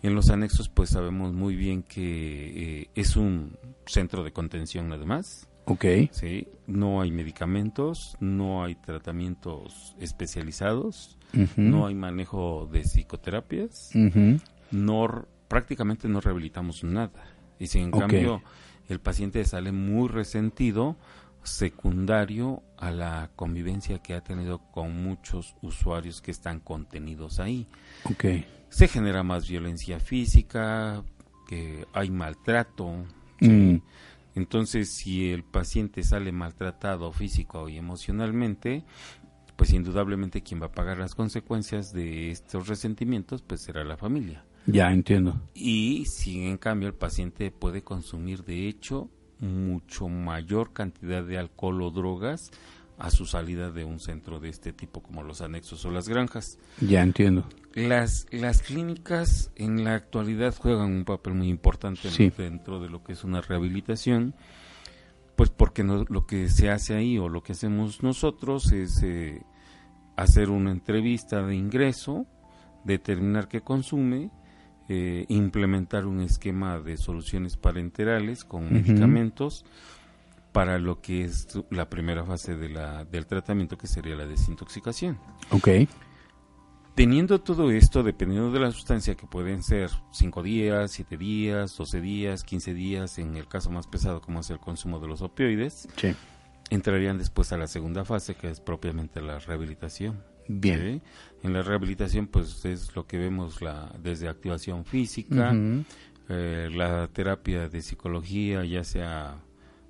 [0.03, 3.57] En los anexos, pues sabemos muy bien que eh, es un
[3.87, 5.49] centro de contención nada más.
[5.67, 6.49] Ok, ¿sí?
[6.67, 11.19] No hay medicamentos, no hay tratamientos especializados,
[11.57, 13.91] No hay manejo de psicoterapias.
[14.71, 17.25] No prácticamente no rehabilitamos nada.
[17.59, 18.43] Y si en cambio
[18.89, 20.97] el paciente sale muy resentido
[21.43, 27.67] secundario a la convivencia que ha tenido con muchos usuarios que están contenidos ahí.
[28.05, 28.25] Ok.
[28.69, 31.03] se genera más violencia física
[31.49, 33.05] que hay maltrato
[33.43, 33.79] Mm,
[34.35, 38.85] entonces si el paciente sale maltratado físico y emocionalmente
[39.57, 44.45] pues indudablemente quien va a pagar las consecuencias de estos resentimientos pues será la familia
[44.67, 45.41] ya entiendo.
[45.55, 49.09] y si en cambio el paciente puede consumir de hecho
[49.41, 52.51] mucho mayor cantidad de alcohol o drogas
[52.99, 56.59] a su salida de un centro de este tipo como los anexos o las granjas.
[56.81, 57.45] Ya entiendo.
[57.75, 62.31] Las, las clínicas en la actualidad juegan un papel muy importante Sí.
[62.37, 64.35] dentro de lo que es una rehabilitación,
[65.37, 69.43] pues porque no- lo que se hace ahí o lo que hacemos nosotros es eh,
[70.17, 72.27] hacer una entrevista de ingreso,
[72.85, 74.31] determinar qué consume,
[74.89, 79.65] eh, implementar un esquema de soluciones parenterales con medicamentos
[80.53, 85.19] para lo que es la primera fase de la, del tratamiento que sería la desintoxicación.
[85.51, 85.69] Ok,
[86.95, 92.01] Teniendo todo esto, dependiendo de la sustancia, que pueden ser 5 días, 7 días, 12
[92.03, 95.89] días, 15 días, en el caso más pesado como es el consumo de los opioides,
[95.97, 96.15] sí.
[96.69, 100.23] entrarían después a la segunda fase, que es propiamente la rehabilitación.
[100.49, 100.81] Bien.
[100.81, 101.47] ¿sí?
[101.47, 105.55] En la rehabilitación, pues es lo que vemos la, desde activación física,
[106.29, 109.39] eh, la terapia de psicología, ya sea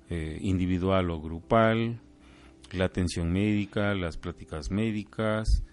[0.09, 1.99] eh, individual o grupal,
[2.71, 5.63] la atención médica, las pláticas médicas,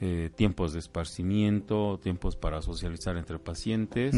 [0.00, 4.14] eh, tiempos de esparcimiento, tiempos para socializar entre pacientes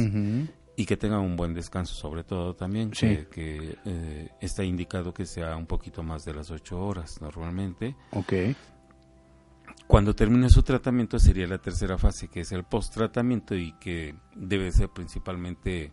[0.77, 3.07] y que tengan un buen descanso sobre todo también, Sí.
[3.07, 7.97] que, que, eh, está indicado que sea un poquito más de las ocho horas normalmente.
[8.13, 8.33] Ok,
[9.87, 14.71] Cuando termine su tratamiento sería la tercera fase, que es el post-tratamiento y que debe
[14.71, 15.93] ser principalmente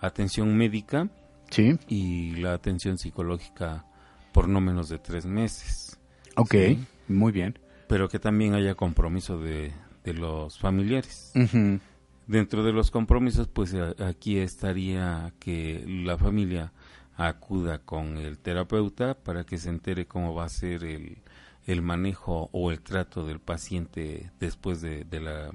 [0.00, 1.08] atención médica
[1.50, 1.78] sí.
[1.88, 3.86] y la atención psicológica
[4.32, 5.98] por no menos de tres meses,
[6.36, 6.84] Ok, Sí.
[7.08, 7.58] muy bien.
[7.88, 9.72] Pero que también haya compromiso de,
[10.04, 11.32] de los familiares.
[12.26, 16.72] Dentro de los compromisos, pues aquí estaría que la familia
[17.16, 21.18] acuda con el terapeuta para que se entere cómo va a ser el,
[21.66, 25.50] el manejo o el trato del paciente después de, de la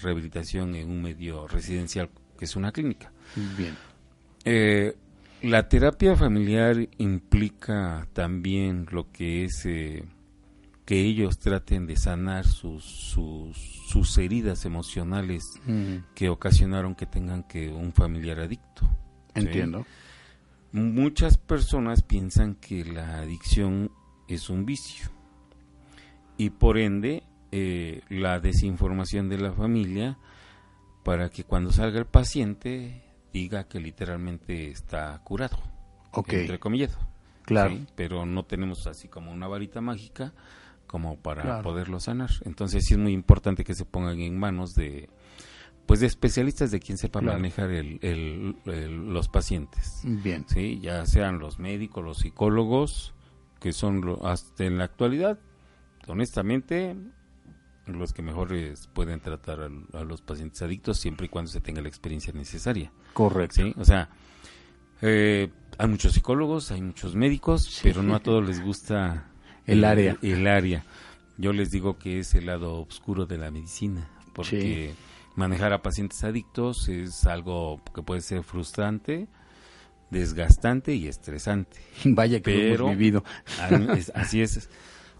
[0.00, 3.10] rehabilitación en un medio residencial, que es una clínica.
[3.56, 3.74] Bien.
[4.44, 4.96] Eh,
[5.42, 10.04] la terapia familiar implica también lo que es eh,
[10.88, 15.60] que ellos traten de sanar sus, sus, sus heridas emocionales
[16.14, 18.88] que ocasionaron que tengan que un familiar adicto.
[19.34, 19.42] ¿sí?
[19.42, 19.84] Entiendo.
[20.72, 23.92] Muchas personas piensan que la adicción
[24.28, 25.10] es un vicio
[26.38, 27.22] y por ende
[27.52, 30.16] eh, la desinformación de la familia
[31.04, 35.58] para que cuando salga el paciente diga que literalmente está curado.
[36.12, 36.32] Ok.
[36.32, 36.96] Entre comillas.
[37.44, 37.72] Claro.
[37.72, 37.86] ¿sí?
[37.94, 40.32] Pero no tenemos así como una varita mágica
[40.88, 41.62] como para Claro.
[41.62, 42.30] poderlo sanar.
[42.44, 45.08] Entonces sí es muy importante que se pongan en manos de
[45.86, 47.38] pues de especialistas de quien sepa Claro.
[47.38, 50.02] manejar el- el- el- los pacientes.
[50.04, 50.44] Bien.
[50.46, 53.14] Sí, ya sean los médicos, los psicólogos,
[53.58, 55.38] que son lo- hasta en la actualidad,
[56.06, 56.94] honestamente,
[57.86, 61.60] los que mejor les pueden tratar al- a, los pacientes adictos siempre y cuando se
[61.62, 62.92] tenga la experiencia necesaria.
[63.14, 63.62] Correcto.
[63.62, 63.74] ¿sí?
[63.78, 64.10] O sea,
[65.00, 69.30] eh, hay muchos psicólogos, hay muchos médicos, pero no a todos les gusta
[69.68, 70.16] El área.
[70.22, 70.84] El, área.
[71.36, 74.94] Yo les digo que es el lado oscuro de la medicina, porque
[75.36, 79.28] manejar a pacientes adictos es algo que puede ser frustrante,
[80.10, 81.78] desgastante y estresante.
[82.04, 83.24] Vaya que lo Pero- hemos vivido.
[84.14, 84.68] Así es.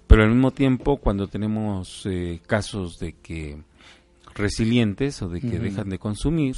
[0.06, 3.62] Pero al mismo tiempo, cuando tenemos eh, casos de que
[4.34, 6.56] resilientes o de que dejan de consumir,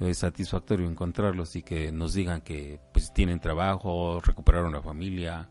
[0.00, 5.48] es satisfactorio encontrarlos y que nos digan que pues tienen trabajo, recuperaron la familia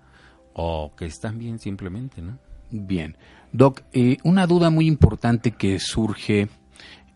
[0.54, 2.38] o que están bien simplemente, ¿no?
[2.72, 3.18] Bien.
[3.52, 6.50] Doc, eh, una duda muy importante que surge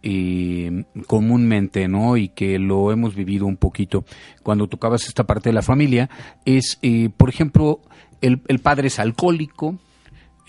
[0.02, 2.18] eh, comúnmente, ¿no?
[2.18, 4.04] Y que lo hemos vivido un poquito
[4.42, 6.10] cuando tocabas esta parte de la familia,
[6.44, 7.80] es, eh, por ejemplo,
[8.20, 9.80] el, el padre es alcohólico,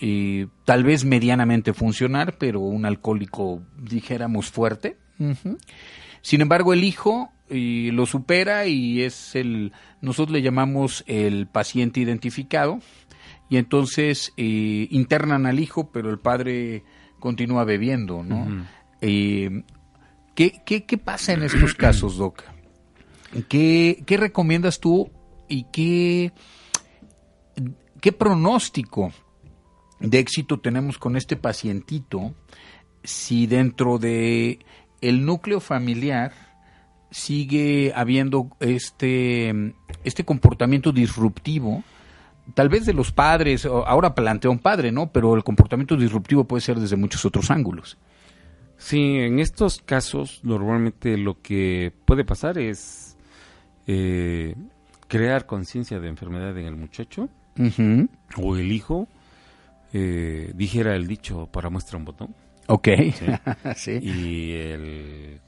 [0.01, 4.97] eh, tal vez medianamente funcionar, pero un alcohólico, dijéramos, fuerte.
[6.21, 9.71] Sin embargo, el hijo eh, lo supera y es el,
[10.01, 12.79] nosotros le llamamos el paciente identificado,
[13.49, 16.83] y entonces eh, internan al hijo, pero el padre
[17.19, 18.65] continúa bebiendo, ¿no?
[19.01, 19.63] Eh,
[20.33, 22.43] ¿qué, qué, qué pasa en estos casos, Doc?
[23.49, 25.11] ¿Qué, qué recomiendas tú
[25.47, 26.31] y qué,
[28.01, 29.11] qué pronóstico
[29.99, 32.33] de éxito tenemos con este pacientito
[33.03, 34.59] si dentro de
[35.01, 36.33] el núcleo familiar
[37.15, 41.81] sigue habiendo este, este comportamiento disruptivo,
[42.55, 45.13] tal vez de los padres, ahora plantea un padre, ¿no?
[45.13, 47.97] Pero el comportamiento disruptivo puede ser desde muchos otros ángulos.
[48.77, 53.15] Sí, en estos casos normalmente lo que puede pasar es
[53.87, 54.53] eh,
[55.07, 57.29] crear conciencia de enfermedad en el muchacho
[58.35, 59.07] o el hijo,
[59.93, 62.35] eh, dijera el dicho para muestra un botón,
[62.67, 62.89] Ok.
[63.13, 63.25] Sí.
[63.77, 63.91] Sí.
[64.01, 65.39] y el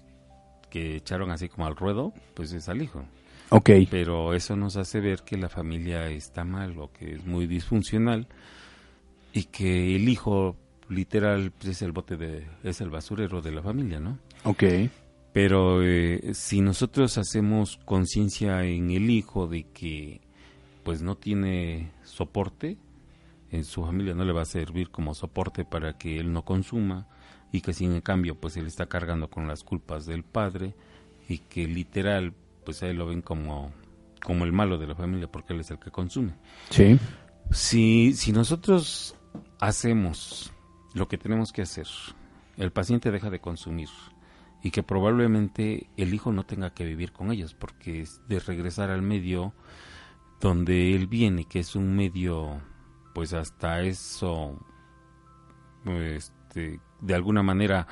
[0.70, 3.04] que echaron así como al ruedo, pues es al hijo.
[3.50, 3.70] Ok.
[3.90, 8.28] Pero eso nos hace ver que la familia está mal o que es muy disfuncional
[9.34, 10.56] y que el hijo
[10.90, 14.20] literal pues, es el bote de es el basurero de la familia, ¿no?
[14.44, 14.64] Ok.
[15.34, 20.22] Pero eh, si nosotros hacemos conciencia en el hijo de que
[20.84, 22.78] pues no tiene soporte,
[23.52, 27.08] en su familia no le va a servir como soporte para que él no consuma
[27.52, 30.76] y que sin en cambio pues él está cargando con las culpas del padre
[31.28, 32.34] y que literal
[32.66, 33.72] pues a él lo ven como
[34.24, 36.34] como el malo de la familia porque él es el que consume.
[36.70, 37.00] Sí.
[37.52, 39.16] Si, si nosotros
[39.60, 40.52] hacemos
[40.94, 41.88] lo que tenemos que hacer,
[42.58, 43.90] el paciente deja de consumir
[44.64, 48.90] y que probablemente el hijo no tenga que vivir con ellos porque es de regresar
[48.90, 49.54] al medio
[50.42, 52.62] donde él viene, que es un medio,
[53.14, 54.60] pues hasta eso,
[55.86, 57.88] este, de alguna manera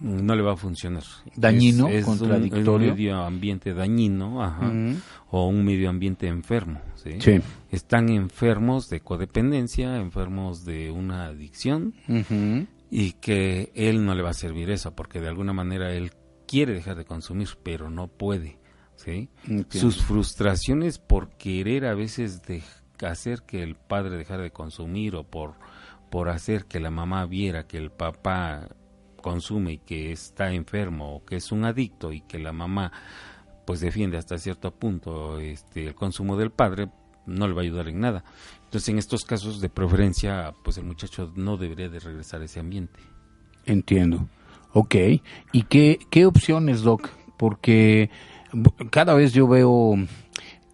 [0.00, 1.04] no le va a funcionar.
[1.36, 2.88] Dañino, es, es un- contradictorio.
[2.90, 4.96] un medio ambiente dañino, ajá, Ujú.
[5.30, 7.12] o un medio ambiente enfermo, ¿sí?
[7.20, 7.40] Sí.
[7.70, 11.94] Están enfermos de codependencia, enfermos de una adicción
[12.90, 16.10] y que él no le va a servir eso porque de alguna manera él
[16.46, 18.58] quiere dejar de consumir pero no puede,
[18.96, 19.28] ¿sí?
[19.44, 19.70] Entiendo.
[19.70, 22.62] Sus frustraciones por querer a veces de
[23.02, 25.54] hacer que el padre dejara de consumir o por
[26.10, 28.68] por hacer que la mamá viera que el papá
[29.20, 32.92] consume y que está enfermo o que es un adicto y que la mamá
[33.66, 36.88] pues defiende hasta cierto punto este el consumo del padre
[37.26, 38.24] no le va a ayudar en nada.
[38.64, 42.60] Entonces en estos casos de preferencia pues el muchacho no debería de regresar a ese
[42.60, 43.00] ambiente.
[43.64, 44.28] Entiendo.
[44.72, 44.94] Ok.
[45.52, 47.08] ¿Y qué, qué opciones, Doc?
[47.38, 48.10] Porque
[48.90, 49.96] cada vez yo veo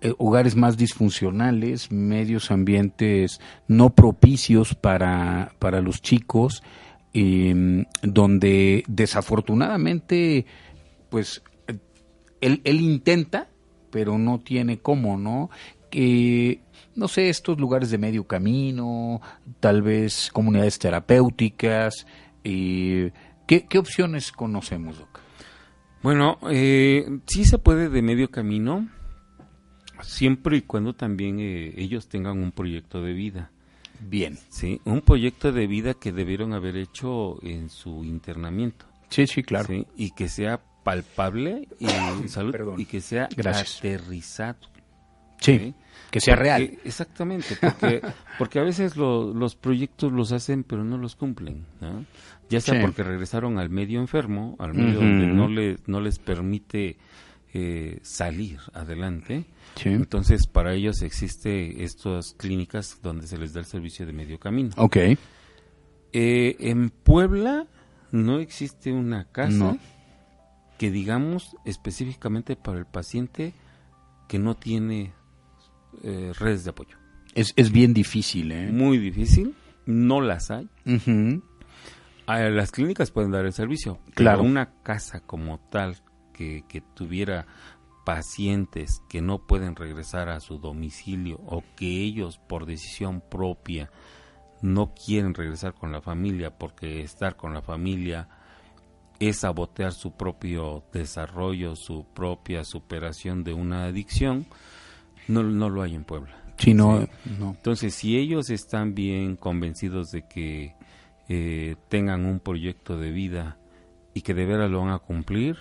[0.01, 6.63] eh, hogares más disfuncionales, medios ambientes no propicios para, para los chicos,
[7.13, 10.47] em, donde desafortunadamente,
[11.11, 11.43] pues,
[12.41, 13.49] él, él intenta,
[13.91, 15.51] pero no tiene cómo, ¿no?
[15.91, 16.61] Que,
[16.95, 19.21] no sé, estos lugares de medio camino,
[19.61, 22.07] tal vez comunidades terapéuticas,
[22.45, 23.13] eh,
[23.47, 25.21] ¿qué, ¿qué opciones conocemos, Doc?
[26.03, 28.89] Bueno, eh, sí se puede de medio camino,
[30.03, 33.51] siempre y cuando también eh, ellos tengan un proyecto de vida.
[34.01, 34.39] Bien.
[34.49, 38.87] Sí, un proyecto de vida que debieron haber hecho en su internamiento.
[39.11, 39.67] Sí, sí, claro.
[39.67, 39.87] ¿sí?
[39.97, 41.87] Y que sea palpable y,
[42.29, 42.81] salud, Perdón.
[42.81, 43.79] y que sea Gracias.
[43.79, 44.57] aterrizado.
[45.41, 45.75] Sí,
[46.11, 46.79] que sea Porque- real.
[46.85, 48.01] Exactamente, porque,
[48.39, 52.05] porque a veces lo- los proyectos los hacen pero no los cumplen, ¿no?
[52.51, 52.81] Ya sea Sí.
[52.83, 56.97] porque regresaron al medio enfermo, al medio donde no, le, no les permite
[57.55, 59.45] eh, salir adelante.
[59.77, 59.89] Sí.
[59.91, 64.71] Entonces, para ellos existe estas clínicas donde se les da el servicio de medio camino.
[64.77, 64.97] Ok.
[66.13, 67.67] Eh, en Puebla
[68.13, 69.79] no existe una casa No.
[70.79, 73.55] que digamos específicamente para el paciente
[74.29, 75.13] que no tiene
[76.03, 76.97] eh, redes de apoyo.
[77.35, 78.71] Es, es bien difícil, ¿eh?
[78.73, 79.55] Muy difícil,
[79.87, 80.69] no las hay.
[82.27, 84.39] Las clínicas pueden dar el servicio, Claro.
[84.41, 85.97] pero una casa como tal
[86.33, 87.47] que, que tuviera
[88.11, 93.89] pacientes que no pueden regresar a su domicilio o que ellos por decisión propia
[94.63, 98.29] no quieren regresar con la familia porque estar con la familia
[99.21, 104.45] es sabotear su propio desarrollo, su propia superación de una adicción,
[105.29, 106.35] no, no lo hay en Puebla.
[106.59, 107.09] Sí, no, Sí.
[107.39, 107.51] no.
[107.51, 110.75] Entonces, si ellos están bien convencidos de que
[111.29, 113.57] eh, tengan un proyecto de vida
[114.15, 115.57] y que de veras lo van a cumplir,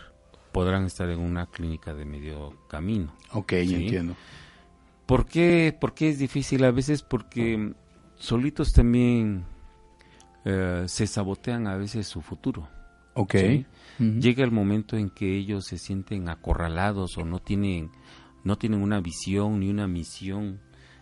[0.51, 3.13] podrán estar en una clínica de medio camino.
[3.33, 3.75] Ok, Sí.
[3.75, 4.15] entiendo.
[5.05, 6.63] ¿Por qué, por qué es difícil?
[6.63, 7.73] A veces porque
[8.17, 9.43] solitos también
[10.45, 12.67] eh, se sabotean a veces su futuro.
[13.15, 13.35] Ok.
[13.35, 13.65] Sí.
[13.99, 17.91] Llega el momento en que ellos se sienten acorralados o no tienen,
[18.45, 20.61] no tienen una visión ni una misión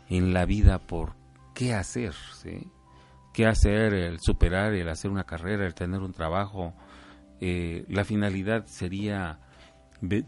[0.09, 1.13] en la vida por
[1.53, 2.67] qué hacer, ¿sí?
[3.33, 6.73] qué hacer, el superar, el hacer una carrera, el tener un trabajo.
[7.41, 9.39] Eh, la finalidad sería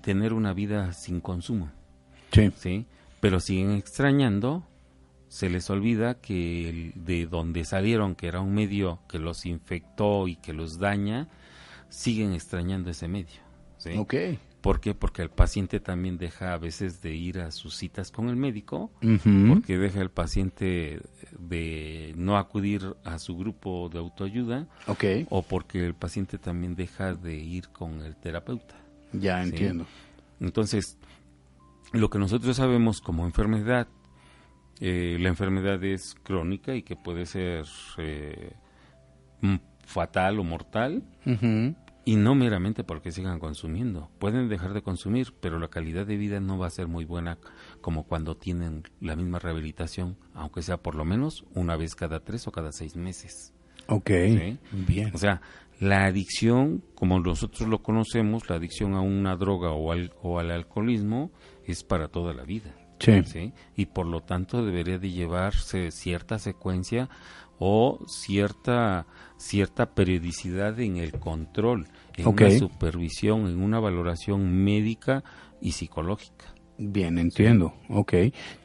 [0.01, 1.71] tener una vida sin consumo,
[2.31, 2.51] Sí.
[2.55, 2.85] ¿sí?
[3.19, 4.63] Pero siguen extrañando,
[5.27, 10.27] se les olvida que el- de donde salieron, que era un medio que los infectó
[10.27, 11.27] y que los daña,
[11.89, 13.39] siguen extrañando ese medio,
[13.77, 13.91] ¿sí?
[13.97, 14.13] Ok.
[14.61, 14.93] ¿Por qué?
[14.93, 18.91] Porque el paciente también deja a veces de ir a sus citas con el médico,
[19.47, 21.01] porque deja el paciente
[21.37, 24.67] de no acudir a su grupo de autoayuda,
[25.29, 28.75] o porque el paciente también deja de ir con el terapeuta.
[29.13, 29.49] Ya Sí.
[29.51, 29.85] entiendo.
[30.41, 30.97] Entonces,
[31.93, 33.87] lo que nosotros sabemos como enfermedad,
[34.81, 37.65] eh, la enfermedad es crónica y que puede ser
[37.97, 38.51] eh,
[39.85, 41.73] fatal o mortal, Ujú.
[42.09, 44.09] Y no meramente porque sigan consumiendo.
[44.17, 47.37] Pueden dejar de consumir, pero la calidad de vida no va a ser muy buena
[47.81, 52.47] como cuando tienen la misma rehabilitación, aunque sea por lo menos una vez cada tres
[52.47, 53.53] o cada seis meses.
[53.85, 54.09] Ok.
[54.09, 54.57] Sí.
[54.71, 55.11] Bien.
[55.13, 55.43] O sea,
[55.79, 60.49] la adicción, como nosotros lo conocemos, la adicción a una droga o al, o al
[60.49, 61.29] alcoholismo
[61.67, 62.73] es para toda la vida.
[62.97, 63.21] Sí.
[63.23, 63.53] ¿sí?
[63.75, 67.07] Y por lo tanto debería de llevarse cierta secuencia
[67.59, 69.05] o cierta
[69.37, 71.87] cierta periodicidad en el control,
[72.17, 72.41] en Ok.
[72.41, 75.23] una supervisión, en una valoración médica
[75.61, 76.53] y psicológica.
[76.77, 77.73] Bien, entiendo.
[77.89, 78.13] Ok.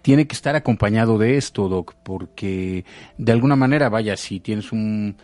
[0.03, 2.85] Tiene que estar acompañado de esto, Doc, porque
[3.19, 5.17] de alguna manera, vaya, si tienes un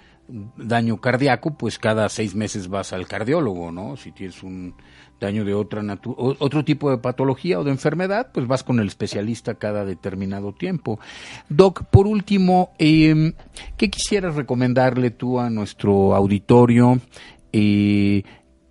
[0.57, 3.97] daño cardíaco, pues cada seis meses vas al cardiólogo, ¿no?
[3.97, 4.75] Si tienes un
[5.21, 8.89] daño de otra natu- otro tipo de patología o de enfermedad, pues vas con el
[8.89, 10.99] especialista cada determinado tiempo.
[11.49, 13.35] Doc, por último, eh,
[13.77, 17.01] ¿qué quisieras recomendarle tú a nuestro auditorio?
[17.53, 18.23] Eh,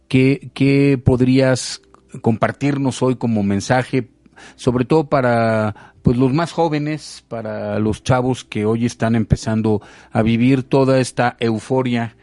[0.08, 1.82] ¿qué, ¿Qué podrías
[2.22, 4.10] compartirnos hoy como mensaje,
[4.56, 9.82] sobre todo para pues los más jóvenes, para los chavos que hoy están empezando
[10.12, 12.16] a vivir toda esta euforia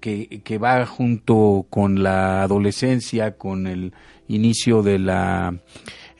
[0.00, 3.92] que, que va junto con la adolescencia, con el
[4.28, 5.54] inicio de la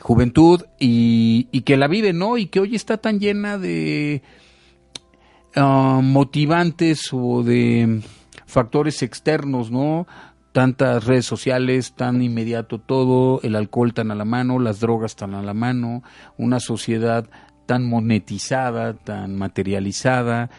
[0.03, 2.37] juventud y, que la vive, ¿no?
[2.37, 4.23] Y que hoy está tan llena de
[5.55, 8.03] ah, motivantes o de
[8.47, 10.07] factores externos, ¿no?
[10.53, 15.35] Tantas redes sociales, tan inmediato todo, el alcohol tan a la mano, las drogas tan
[15.35, 16.03] a la mano,
[16.37, 17.31] una sociedad
[17.65, 20.51] tan monetizada, tan materializada.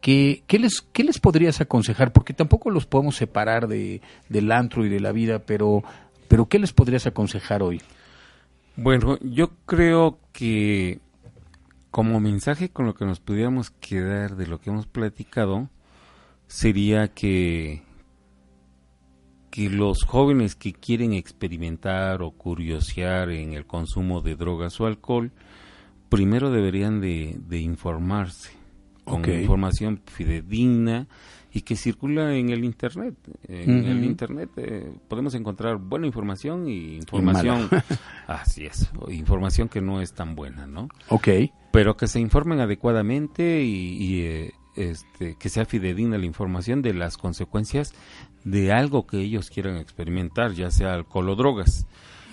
[0.00, 2.12] ¿Qué, les, ¿Qué les podrías aconsejar?
[2.12, 5.82] Porque tampoco los podemos separar de, del antro y de la vida, pero,
[6.28, 7.82] pero ¿qué les podrías aconsejar hoy?
[8.76, 11.00] Bueno, yo creo que
[11.90, 15.68] como mensaje con lo que nos pudiéramos quedar de lo que hemos platicado
[16.46, 17.82] sería que
[19.50, 25.32] que los jóvenes que quieren experimentar o curiosear en el consumo de drogas o alcohol
[26.10, 28.57] primero deberían de, de informarse
[29.08, 31.08] con información fidedigna
[31.52, 33.14] y que circula en el internet.
[33.48, 37.68] En el internet eh, podemos encontrar buena información y información,
[38.26, 40.88] así es, información que no es tan buena, ¿no?
[41.08, 41.28] Ok,
[41.72, 46.94] Pero que se informen adecuadamente y, y, eh, este, que sea fidedigna la información de
[46.94, 47.94] las consecuencias
[48.44, 51.86] de algo que ellos quieran experimentar, ya sea alcohol o drogas.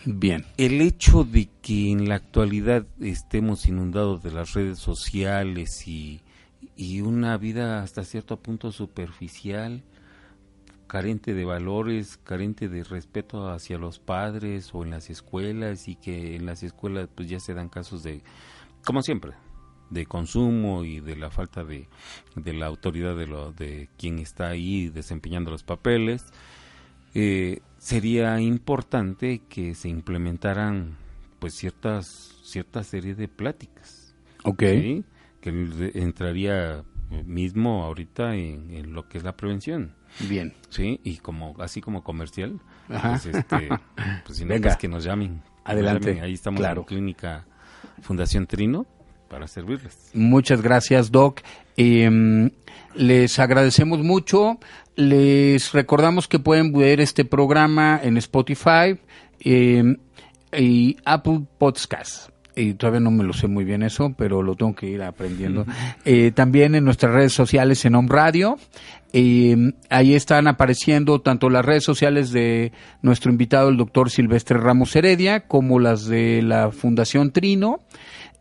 [0.05, 0.45] Bien.
[0.57, 6.21] El hecho de que en la actualidad estemos inundados de las redes sociales y,
[6.75, 9.83] y una vida hasta cierto punto superficial,
[10.87, 16.35] carente de valores, carente de respeto hacia los padres o en las escuelas y que
[16.35, 18.21] en las escuelas pues ya se dan casos de,
[18.83, 19.33] como siempre,
[19.89, 21.87] de consumo y de la falta de,
[22.35, 26.25] de la autoridad de, lo, de quien está ahí desempeñando los papeles,
[27.13, 30.97] eh, sería importante que se implementaran
[31.39, 34.15] pues ciertas cierta serie de pláticas.
[34.43, 34.63] Ok.
[34.63, 35.05] ¿sí?
[35.51, 36.83] Que entraría
[37.25, 39.93] mismo ahorita en, en lo que es la prevención.
[40.27, 40.53] Bien.
[40.69, 43.11] Sí, y como así como comercial, Ajá.
[43.21, 43.69] pues, este,
[44.25, 44.69] pues si no, Venga.
[44.69, 45.35] pues que nos llamen.
[45.35, 46.09] nos Adelante.
[46.09, 46.23] llamen.
[46.23, 46.81] Ahí estamos Claro.
[46.81, 47.45] en Clínica
[48.01, 48.85] Fundación Trino
[49.29, 50.09] para servirles.
[50.13, 51.41] Muchas gracias, Doc.
[51.77, 52.49] Eh,
[52.95, 54.57] les agradecemos mucho.
[54.95, 58.99] Les recordamos que pueden ver este programa en Spotify
[59.41, 59.97] eh,
[60.57, 62.29] y Apple Podcast.
[62.55, 65.65] Y todavía no me lo sé muy bien eso, pero lo tengo que ir aprendiendo.
[66.05, 68.57] Eh, también en nuestras redes sociales en Home Radio.
[69.11, 74.95] Eh, ahí están apareciendo tanto las redes sociales de nuestro invitado, el doctor Silvestre Ramos
[74.95, 77.79] Heredia, como las de la Fundación Trino.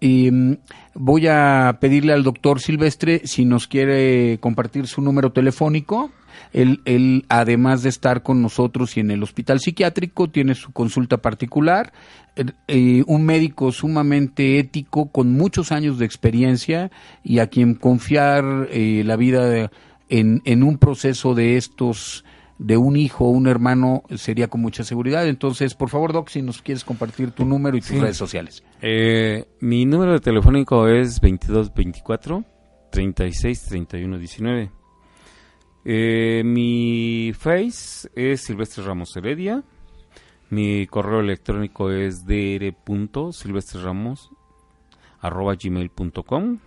[0.00, 0.56] Y mm,
[0.94, 6.10] voy a pedirle al doctor Silvestre si nos quiere compartir su número telefónico.
[6.52, 11.18] Él, él, además de estar con nosotros y en el hospital psiquiátrico, tiene su consulta
[11.18, 11.92] particular.
[12.36, 16.90] Eh, eh, un médico sumamente ético, con muchos años de experiencia
[17.22, 19.70] y a quien confiar eh, la vida de-
[20.08, 22.24] en, en un proceso de estos
[22.56, 25.26] de un hijo o un hermano sería con mucha seguridad.
[25.26, 27.98] Entonces, por favor, Doc, si nos quieres compartir tu número y tus Sí.
[27.98, 28.62] redes sociales.
[28.80, 32.44] Eh, mi número de telefónico es 2224
[32.92, 34.70] 36 31 19.
[35.84, 39.62] Eh, mi face es Silvestre Ramos Heredia.
[40.50, 44.30] Mi correo electrónico es dr.silvestreramos
[45.20, 46.58] arroba gmail.com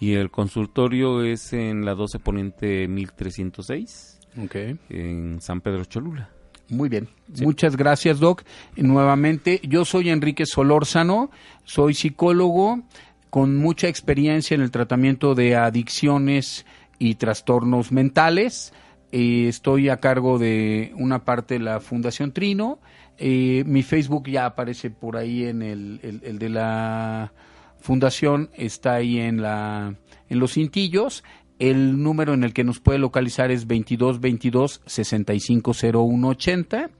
[0.00, 4.78] y el consultorio es en la 12 Poniente 1306 Okay.
[4.88, 6.30] en San Pedro Cholula.
[6.68, 7.08] Muy bien.
[7.40, 8.44] Muchas gracias, Doc.
[8.76, 11.30] Nuevamente, yo soy Enrique Solórzano,
[11.64, 12.82] soy psicólogo
[13.28, 16.64] con mucha experiencia en el tratamiento de adicciones
[17.00, 18.72] y trastornos mentales.
[19.10, 22.78] Eh, estoy a cargo de una parte de la Fundación Trino.
[23.18, 27.32] Eh, mi Facebook ya aparece por ahí en el, el- el de la
[27.80, 29.96] fundación, está ahí en, la,
[30.28, 31.24] en los cintillos.
[31.58, 36.90] El número en el que nos puede localizar es 2222 650180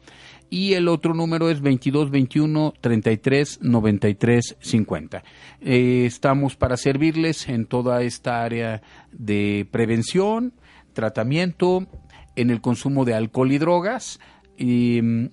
[0.51, 5.23] y el otro número es 2221 33 93 50.
[5.61, 8.83] Eh, estamos para servirles en toda esta área
[9.13, 10.53] de prevención,
[10.93, 11.87] tratamiento,
[12.35, 14.19] en el consumo de alcohol y drogas.
[14.59, 15.29] Y, mm,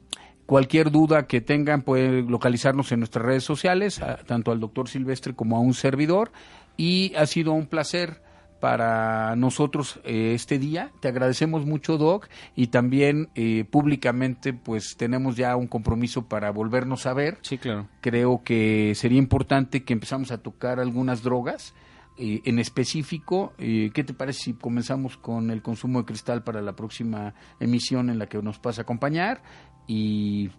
[0.45, 5.57] cualquier duda que tengan pueden localizarnos en nuestras redes sociales, tanto al doctor Silvestre como
[5.57, 6.31] a un servidor.
[6.77, 8.21] Y ha sido un placer
[8.59, 10.91] para nosotros eh, este día.
[11.01, 17.05] Te agradecemos mucho, Doc, y también eh, públicamente pues tenemos ya un compromiso para volvernos
[17.05, 17.37] a ver.
[17.41, 17.87] Sí, claro.
[18.01, 21.73] Creo que sería importante que empezamos a tocar algunas drogas.
[22.19, 26.63] eh, en específico, eh, ¿qué te parece si comenzamos con el consumo de cristal para
[26.63, 29.43] la próxima emisión en la que nos vas a acompañar?
[29.85, 30.49] Y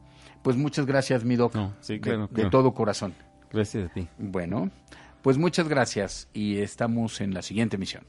[0.42, 2.51] pues muchas gracias, mi doc, No, sí, de- claro, de claro.
[2.51, 3.12] todo corazón.
[3.53, 4.07] Gracias a ti.
[4.18, 4.70] Bueno,
[5.23, 8.07] pues muchas gracias y estamos en la siguiente misión.